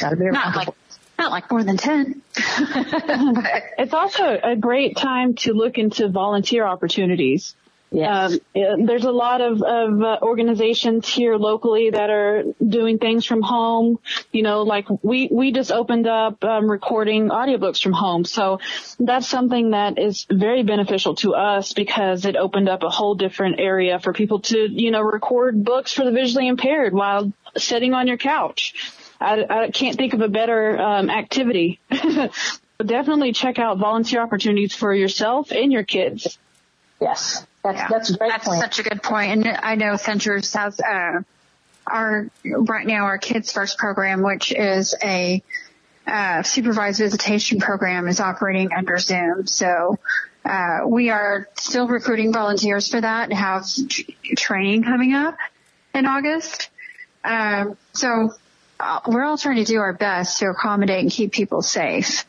Got 0.00 0.10
to 0.10 0.16
be 0.16 0.24
around 0.24 0.34
Not 0.34 0.44
people. 0.54 0.60
like 0.60 0.74
not 1.18 1.30
like 1.30 1.50
more 1.50 1.64
than 1.64 1.76
10. 1.76 2.22
it's 2.36 3.94
also 3.94 4.38
a 4.42 4.56
great 4.56 4.96
time 4.96 5.34
to 5.34 5.52
look 5.52 5.78
into 5.78 6.08
volunteer 6.08 6.66
opportunities. 6.66 7.54
Yes. 7.90 8.38
Um, 8.54 8.84
there's 8.84 9.04
a 9.04 9.12
lot 9.12 9.40
of, 9.40 9.62
of 9.62 10.02
uh, 10.02 10.18
organizations 10.20 11.08
here 11.08 11.36
locally 11.36 11.90
that 11.90 12.10
are 12.10 12.42
doing 12.66 12.98
things 12.98 13.24
from 13.24 13.42
home. 13.42 14.00
You 14.32 14.42
know, 14.42 14.62
like 14.62 14.86
we, 15.02 15.28
we 15.30 15.52
just 15.52 15.70
opened 15.70 16.06
up 16.06 16.42
um, 16.44 16.68
recording 16.68 17.28
audiobooks 17.28 17.80
from 17.80 17.92
home. 17.92 18.24
So 18.24 18.58
that's 18.98 19.28
something 19.28 19.70
that 19.70 19.98
is 19.98 20.26
very 20.30 20.64
beneficial 20.64 21.14
to 21.16 21.34
us 21.34 21.74
because 21.74 22.26
it 22.26 22.34
opened 22.36 22.68
up 22.68 22.82
a 22.82 22.90
whole 22.90 23.14
different 23.14 23.60
area 23.60 24.00
for 24.00 24.12
people 24.12 24.40
to, 24.40 24.58
you 24.58 24.90
know, 24.90 25.02
record 25.02 25.64
books 25.64 25.92
for 25.92 26.04
the 26.04 26.10
visually 26.10 26.48
impaired 26.48 26.92
while 26.92 27.32
sitting 27.56 27.94
on 27.94 28.08
your 28.08 28.18
couch. 28.18 28.74
I, 29.20 29.44
I 29.48 29.70
can't 29.70 29.96
think 29.96 30.14
of 30.14 30.20
a 30.20 30.28
better 30.28 30.78
um, 30.80 31.10
activity. 31.10 31.80
Definitely 32.78 33.32
check 33.32 33.58
out 33.58 33.78
volunteer 33.78 34.22
opportunities 34.22 34.74
for 34.74 34.94
yourself 34.94 35.50
and 35.50 35.72
your 35.72 35.82
kids. 35.82 36.38
Yes, 37.00 37.46
that's 37.62 37.78
yeah. 37.78 37.88
that's 37.88 38.10
a 38.10 38.16
great 38.16 38.30
that's 38.30 38.48
point. 38.48 38.60
such 38.60 38.78
a 38.78 38.82
good 38.82 39.02
point. 39.02 39.32
And 39.32 39.48
I 39.48 39.74
know 39.76 39.96
Centers 39.96 40.52
has 40.54 40.78
uh, 40.80 41.22
our 41.86 42.28
right 42.44 42.86
now 42.86 43.04
our 43.04 43.18
Kids 43.18 43.52
First 43.52 43.78
program, 43.78 44.22
which 44.22 44.52
is 44.52 44.94
a 45.02 45.42
uh, 46.06 46.42
supervised 46.42 46.98
visitation 46.98 47.60
program, 47.60 48.08
is 48.08 48.20
operating 48.20 48.72
under 48.72 48.98
Zoom. 48.98 49.46
So 49.46 49.98
uh, 50.44 50.80
we 50.86 51.10
are 51.10 51.48
still 51.58 51.88
recruiting 51.88 52.32
volunteers 52.32 52.88
for 52.88 53.00
that 53.00 53.30
and 53.30 53.38
have 53.38 53.66
t- 53.66 54.16
training 54.36 54.84
coming 54.84 55.14
up 55.14 55.36
in 55.94 56.06
August. 56.06 56.70
Um, 57.24 57.76
so 57.92 58.32
we're 59.06 59.24
all 59.24 59.38
trying 59.38 59.56
to 59.56 59.64
do 59.64 59.78
our 59.78 59.92
best 59.92 60.38
to 60.38 60.46
accommodate 60.46 61.00
and 61.00 61.10
keep 61.10 61.32
people 61.32 61.62
safe. 61.62 62.24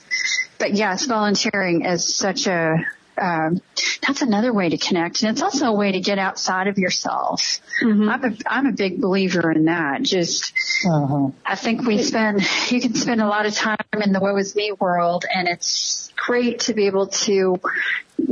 But 0.60 0.73
yes, 0.73 1.05
volunteering 1.05 1.86
is 1.86 2.15
such 2.15 2.47
a 2.47 2.86
um, 3.17 3.62
that's 4.05 4.21
another 4.21 4.53
way 4.53 4.69
to 4.69 4.77
connect. 4.77 5.23
And 5.23 5.31
it's 5.31 5.41
also 5.41 5.67
a 5.67 5.73
way 5.73 5.93
to 5.93 5.99
get 5.99 6.19
outside 6.19 6.67
of 6.67 6.77
yourself. 6.77 7.60
Mm-hmm. 7.81 8.10
I'm 8.10 8.23
a, 8.23 8.38
I'm 8.45 8.65
a 8.67 8.71
big 8.71 9.01
believer 9.01 9.51
in 9.51 9.65
that. 9.65 10.03
Just, 10.03 10.53
uh-huh. 10.88 11.29
I 11.45 11.55
think 11.55 11.86
we 11.86 12.03
spend, 12.03 12.41
you 12.69 12.79
can 12.79 12.93
spend 12.93 13.21
a 13.21 13.27
lot 13.27 13.45
of 13.45 13.53
time 13.53 13.77
in 14.01 14.12
the 14.12 14.19
woe 14.19 14.38
is 14.38 14.55
me 14.55 14.71
world 14.71 15.25
and 15.33 15.47
it's 15.47 16.13
great 16.15 16.62
to 16.62 16.73
be 16.73 16.86
able 16.86 17.07
to 17.07 17.60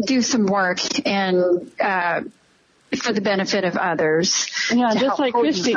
do 0.06 0.22
some 0.22 0.46
work 0.46 0.80
and, 1.08 1.72
uh, 1.80 2.22
for 2.96 3.14
the 3.14 3.22
benefit 3.22 3.64
of 3.64 3.76
others. 3.78 4.50
Yeah, 4.72 4.94
just 4.96 5.20
like 5.20 5.34
Christy, 5.34 5.76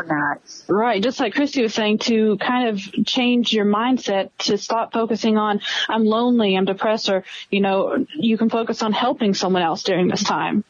right? 0.68 1.02
Just 1.02 1.20
like 1.20 1.34
Christy 1.34 1.62
was 1.62 1.74
saying, 1.74 1.98
to 1.98 2.36
kind 2.38 2.68
of 2.68 3.06
change 3.06 3.52
your 3.52 3.64
mindset 3.64 4.30
to 4.38 4.58
stop 4.58 4.92
focusing 4.92 5.36
on 5.36 5.60
I'm 5.88 6.04
lonely, 6.04 6.56
I'm 6.56 6.64
depressed, 6.64 7.08
or 7.08 7.24
you 7.50 7.60
know, 7.60 8.06
you 8.14 8.38
can 8.38 8.50
focus 8.50 8.82
on 8.82 8.92
helping 8.92 9.34
someone 9.34 9.62
else 9.62 9.82
during 9.82 10.08
this 10.08 10.22
time. 10.22 10.64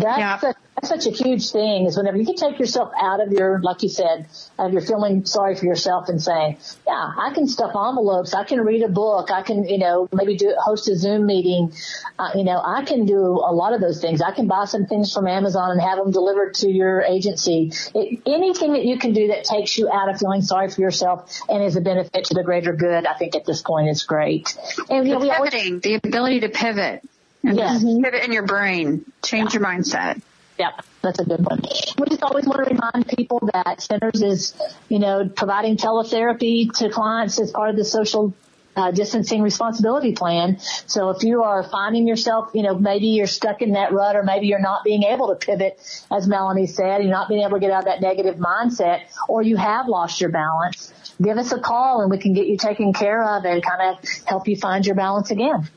That's, 0.00 0.18
yeah. 0.18 0.38
such, 0.38 0.56
that's 0.74 0.88
such 0.88 1.06
a 1.06 1.10
huge 1.10 1.50
thing 1.50 1.86
is 1.86 1.96
whenever 1.96 2.16
you 2.16 2.24
can 2.24 2.36
take 2.36 2.58
yourself 2.58 2.90
out 3.00 3.20
of 3.20 3.32
your, 3.32 3.60
like 3.60 3.82
you 3.82 3.88
said, 3.88 4.26
of 4.58 4.72
your 4.72 4.80
feeling 4.80 5.26
sorry 5.26 5.54
for 5.54 5.66
yourself 5.66 6.08
and 6.08 6.22
saying, 6.22 6.56
yeah, 6.86 7.12
I 7.18 7.32
can 7.34 7.46
stuff 7.46 7.72
envelopes. 7.76 8.32
I 8.32 8.44
can 8.44 8.60
read 8.60 8.82
a 8.82 8.88
book. 8.88 9.30
I 9.30 9.42
can, 9.42 9.68
you 9.68 9.78
know, 9.78 10.08
maybe 10.12 10.36
do, 10.36 10.54
host 10.58 10.88
a 10.88 10.96
Zoom 10.96 11.26
meeting. 11.26 11.72
Uh, 12.18 12.30
you 12.34 12.44
know, 12.44 12.60
I 12.64 12.84
can 12.84 13.04
do 13.04 13.20
a 13.20 13.52
lot 13.52 13.74
of 13.74 13.80
those 13.80 14.00
things. 14.00 14.22
I 14.22 14.32
can 14.32 14.46
buy 14.46 14.64
some 14.64 14.86
things 14.86 15.12
from 15.12 15.26
Amazon 15.26 15.70
and 15.72 15.80
have 15.80 15.98
them 15.98 16.12
delivered 16.12 16.54
to 16.54 16.70
your 16.70 17.02
agency. 17.02 17.72
It, 17.94 18.22
anything 18.26 18.72
that 18.72 18.84
you 18.84 18.98
can 18.98 19.12
do 19.12 19.28
that 19.28 19.44
takes 19.44 19.76
you 19.76 19.90
out 19.90 20.08
of 20.08 20.18
feeling 20.18 20.42
sorry 20.42 20.70
for 20.70 20.80
yourself 20.80 21.30
and 21.48 21.62
is 21.62 21.76
a 21.76 21.80
benefit 21.80 22.24
to 22.26 22.34
the 22.34 22.42
greater 22.42 22.72
good, 22.72 23.06
I 23.06 23.14
think 23.14 23.36
at 23.36 23.44
this 23.44 23.60
point 23.62 23.88
is 23.88 24.04
great. 24.04 24.56
And, 24.88 25.06
you 25.06 25.14
know, 25.14 25.20
we 25.20 25.30
always, 25.30 25.52
the 25.82 26.00
ability 26.02 26.40
to 26.40 26.48
pivot. 26.48 27.02
And 27.42 27.56
yes. 27.56 27.82
it 27.82 28.24
in 28.24 28.32
your 28.32 28.46
brain. 28.46 29.10
Change 29.22 29.54
yeah. 29.54 29.60
your 29.60 29.68
mindset. 29.68 30.20
Yep, 30.58 30.84
that's 31.00 31.18
a 31.18 31.24
good 31.24 31.42
one. 31.42 31.62
We 31.98 32.06
just 32.08 32.22
always 32.22 32.44
want 32.44 32.68
to 32.68 32.74
remind 32.74 33.08
people 33.08 33.48
that 33.54 33.80
Centers 33.80 34.20
is, 34.20 34.54
you 34.90 34.98
know, 34.98 35.26
providing 35.26 35.78
teletherapy 35.78 36.70
to 36.74 36.90
clients 36.90 37.40
as 37.40 37.50
part 37.50 37.70
of 37.70 37.76
the 37.76 37.84
social 37.84 38.34
uh, 38.76 38.90
distancing 38.90 39.42
responsibility 39.42 40.12
plan. 40.12 40.58
So 40.60 41.10
if 41.10 41.22
you 41.22 41.42
are 41.42 41.62
finding 41.62 42.06
yourself, 42.06 42.50
you 42.54 42.62
know, 42.62 42.74
maybe 42.74 43.06
you're 43.06 43.26
stuck 43.26 43.62
in 43.62 43.72
that 43.72 43.92
rut 43.92 44.16
or 44.16 44.22
maybe 44.22 44.46
you're 44.48 44.60
not 44.60 44.84
being 44.84 45.04
able 45.04 45.28
to 45.28 45.34
pivot, 45.34 45.80
as 46.10 46.28
Melanie 46.28 46.66
said, 46.66 47.02
you're 47.02 47.10
not 47.10 47.28
being 47.28 47.40
able 47.40 47.56
to 47.56 47.60
get 47.60 47.70
out 47.70 47.80
of 47.80 47.84
that 47.86 48.00
negative 48.00 48.36
mindset 48.36 49.02
or 49.28 49.42
you 49.42 49.56
have 49.56 49.88
lost 49.88 50.20
your 50.20 50.30
balance, 50.30 50.92
give 51.20 51.38
us 51.38 51.52
a 51.52 51.58
call 51.58 52.02
and 52.02 52.10
we 52.10 52.18
can 52.18 52.32
get 52.32 52.46
you 52.46 52.56
taken 52.56 52.92
care 52.92 53.22
of 53.22 53.44
and 53.44 53.62
kind 53.62 53.96
of 53.96 54.08
help 54.26 54.46
you 54.46 54.56
find 54.56 54.86
your 54.86 54.94
balance 54.94 55.30
again. 55.30 55.68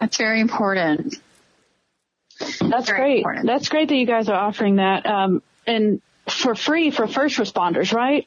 That's 0.00 0.16
very 0.16 0.40
important. 0.40 1.16
That's 2.38 2.86
very 2.86 2.98
great. 2.98 3.18
Important. 3.18 3.46
That's 3.46 3.68
great 3.68 3.88
that 3.88 3.96
you 3.96 4.06
guys 4.06 4.28
are 4.28 4.38
offering 4.38 4.76
that. 4.76 5.06
Um, 5.06 5.42
and 5.66 6.00
for 6.28 6.54
free 6.54 6.90
for 6.90 7.06
first 7.06 7.36
responders, 7.36 7.92
right? 7.92 8.26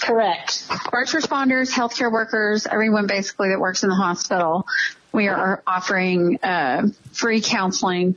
Correct. 0.00 0.64
First 0.90 1.14
responders, 1.14 1.72
healthcare 1.72 2.10
workers, 2.10 2.66
everyone 2.66 3.06
basically 3.06 3.50
that 3.50 3.60
works 3.60 3.82
in 3.82 3.88
the 3.88 3.94
hospital. 3.94 4.66
We 5.12 5.28
are 5.28 5.62
offering 5.66 6.38
uh, 6.42 6.88
free 7.12 7.40
counseling 7.40 8.16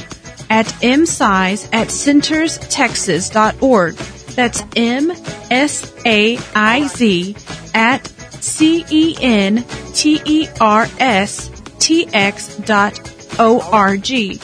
at 0.49 0.65
msaiz 0.83 1.69
at 1.71 1.87
centerstx.org. 1.87 3.95
That's 4.35 4.61
M-S-A-I-Z 4.75 5.55
at 7.73 8.05
C-E-N-T-E-R-S 8.43 9.69
T-X 11.79 12.57
O-R-G. 13.37 14.35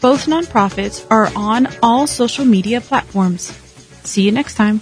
Both 0.00 0.26
nonprofits 0.26 1.06
are 1.10 1.30
on 1.34 1.68
all 1.82 2.06
social 2.06 2.44
media 2.44 2.80
platforms. 2.80 3.52
See 4.04 4.22
you 4.22 4.32
next 4.32 4.54
time. 4.54 4.80